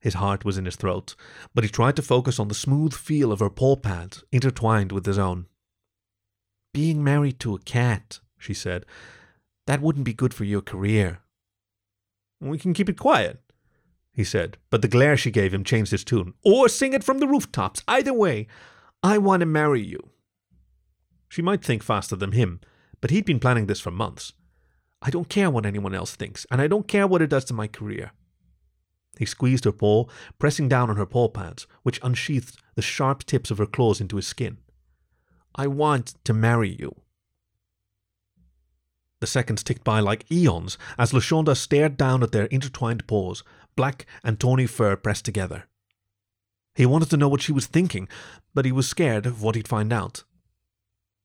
His 0.01 0.15
heart 0.15 0.43
was 0.43 0.57
in 0.57 0.65
his 0.65 0.75
throat, 0.75 1.15
but 1.53 1.63
he 1.63 1.69
tried 1.69 1.95
to 1.95 2.01
focus 2.01 2.39
on 2.39 2.47
the 2.47 2.55
smooth 2.55 2.93
feel 2.93 3.31
of 3.31 3.39
her 3.39 3.49
paw 3.51 3.75
pads 3.75 4.23
intertwined 4.31 4.91
with 4.91 5.05
his 5.05 5.19
own. 5.19 5.45
Being 6.73 7.03
married 7.03 7.39
to 7.41 7.53
a 7.55 7.59
cat, 7.59 8.19
she 8.37 8.53
said, 8.53 8.85
that 9.67 9.81
wouldn't 9.81 10.05
be 10.05 10.13
good 10.13 10.33
for 10.33 10.43
your 10.43 10.61
career. 10.61 11.19
We 12.39 12.57
can 12.57 12.73
keep 12.73 12.89
it 12.89 12.99
quiet, 12.99 13.39
he 14.11 14.23
said, 14.23 14.57
but 14.71 14.81
the 14.81 14.87
glare 14.87 15.15
she 15.15 15.29
gave 15.29 15.53
him 15.53 15.63
changed 15.63 15.91
his 15.91 16.03
tune. 16.03 16.33
Or 16.43 16.67
sing 16.67 16.93
it 16.93 17.03
from 17.03 17.19
the 17.19 17.27
rooftops. 17.27 17.83
Either 17.87 18.13
way, 18.13 18.47
I 19.03 19.19
want 19.19 19.41
to 19.41 19.45
marry 19.45 19.81
you. 19.81 20.09
She 21.29 21.41
might 21.41 21.63
think 21.63 21.83
faster 21.83 22.15
than 22.15 22.31
him, 22.31 22.59
but 22.99 23.11
he'd 23.11 23.25
been 23.25 23.39
planning 23.39 23.67
this 23.67 23.79
for 23.79 23.91
months. 23.91 24.33
I 25.01 25.11
don't 25.11 25.29
care 25.29 25.49
what 25.49 25.65
anyone 25.65 25.95
else 25.95 26.15
thinks, 26.15 26.45
and 26.51 26.59
I 26.59 26.67
don't 26.67 26.87
care 26.87 27.07
what 27.07 27.21
it 27.21 27.29
does 27.29 27.45
to 27.45 27.53
my 27.53 27.67
career. 27.67 28.11
He 29.21 29.27
squeezed 29.27 29.65
her 29.65 29.71
paw, 29.71 30.05
pressing 30.39 30.67
down 30.67 30.89
on 30.89 30.95
her 30.97 31.05
paw 31.05 31.27
pads, 31.27 31.67
which 31.83 31.99
unsheathed 32.01 32.57
the 32.73 32.81
sharp 32.81 33.23
tips 33.23 33.51
of 33.51 33.59
her 33.59 33.67
claws 33.67 34.01
into 34.01 34.15
his 34.15 34.25
skin. 34.25 34.57
I 35.53 35.67
want 35.67 36.15
to 36.23 36.33
marry 36.33 36.75
you. 36.79 36.95
The 39.19 39.27
seconds 39.27 39.61
ticked 39.61 39.83
by 39.83 39.99
like 39.99 40.25
eons 40.31 40.79
as 40.97 41.13
Lashonda 41.13 41.55
stared 41.55 41.97
down 41.97 42.23
at 42.23 42.31
their 42.31 42.47
intertwined 42.47 43.05
paws, 43.05 43.43
black 43.75 44.07
and 44.23 44.39
tawny 44.39 44.65
fur 44.65 44.95
pressed 44.95 45.23
together. 45.23 45.65
He 46.73 46.87
wanted 46.87 47.11
to 47.11 47.17
know 47.17 47.29
what 47.29 47.43
she 47.43 47.51
was 47.51 47.67
thinking, 47.67 48.09
but 48.55 48.65
he 48.65 48.71
was 48.71 48.89
scared 48.89 49.27
of 49.27 49.43
what 49.43 49.53
he'd 49.53 49.67
find 49.67 49.93
out. 49.93 50.23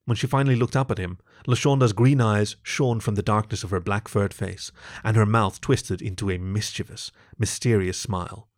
When 0.06 0.16
she 0.16 0.28
finally 0.28 0.54
looked 0.54 0.76
up 0.76 0.90
at 0.92 0.98
him, 0.98 1.18
Lashonda's 1.48 1.92
green 1.92 2.20
eyes 2.20 2.54
shone 2.62 3.00
from 3.00 3.16
the 3.16 3.22
darkness 3.22 3.64
of 3.64 3.70
her 3.70 3.80
black 3.80 4.06
furred 4.06 4.32
face, 4.32 4.70
and 5.02 5.16
her 5.16 5.26
mouth 5.26 5.60
twisted 5.60 6.00
into 6.00 6.30
a 6.30 6.38
mischievous, 6.38 7.10
mysterious 7.38 7.98
smile. 7.98 8.48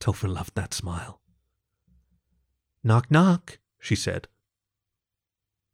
Topher 0.00 0.32
loved 0.32 0.54
that 0.54 0.72
smile. 0.72 1.20
Knock, 2.84 3.10
knock, 3.10 3.58
she 3.80 3.96
said. 3.96 4.28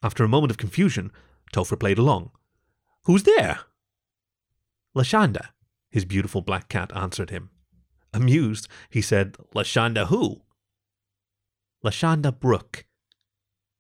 After 0.03 0.25
a 0.25 0.29
moment 0.29 0.51
of 0.51 0.57
confusion, 0.57 1.13
Topher 1.53 1.79
played 1.79 1.99
along. 1.99 2.31
Who's 3.05 3.25
there? 3.25 3.61
Lashonda, 4.97 5.49
his 5.91 6.07
beautiful 6.07 6.41
black 6.41 6.71
cat 6.71 6.91
answered 6.97 7.29
him. 7.29 7.51
Amused, 8.15 8.69
he 8.89 9.03
said, 9.03 9.37
Lashonda 9.55 10.07
who? 10.07 10.43
Lashonda 11.85 12.33
Brooke, 12.33 12.87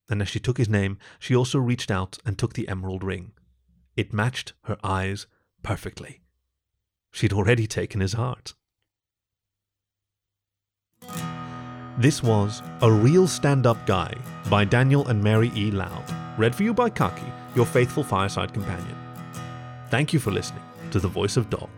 and 0.09 0.21
as 0.23 0.29
she 0.29 0.40
took 0.40 0.59
his 0.59 0.69
name, 0.69 0.99
she 1.19 1.35
also 1.35 1.59
reached 1.59 1.90
out 1.90 2.19
and 2.25 2.38
took 2.38 2.55
the 2.55 2.69
emerald 2.69 3.03
ring. 3.03 3.33
It 3.97 4.12
matched 4.12 4.53
her 4.64 4.77
eyes 4.83 5.27
perfectly. 5.62 6.21
She'd 7.12 7.33
already 7.33 7.67
taken 7.67 8.01
his 8.01 8.14
heart. 8.14 8.55
This 11.97 12.23
was 12.23 12.61
A 12.83 12.90
Real 12.90 13.29
Stand 13.29 13.67
Up 13.67 13.87
Guy 13.87 14.12
by 14.51 14.64
Daniel 14.64 15.07
and 15.07 15.23
Mary 15.23 15.53
E. 15.55 15.71
Lowd, 15.71 16.05
read 16.37 16.55
for 16.55 16.64
you 16.64 16.75
by 16.75 16.90
Khaki, 16.90 17.33
your 17.55 17.67
faithful 17.67 18.03
fireside 18.03 18.53
companion. 18.53 18.97
Thank 19.90 20.12
you 20.12 20.19
for 20.19 20.33
listening 20.33 20.64
to 20.90 20.99
The 20.99 21.07
Voice 21.07 21.37
of 21.37 21.49
Dog. 21.51 21.71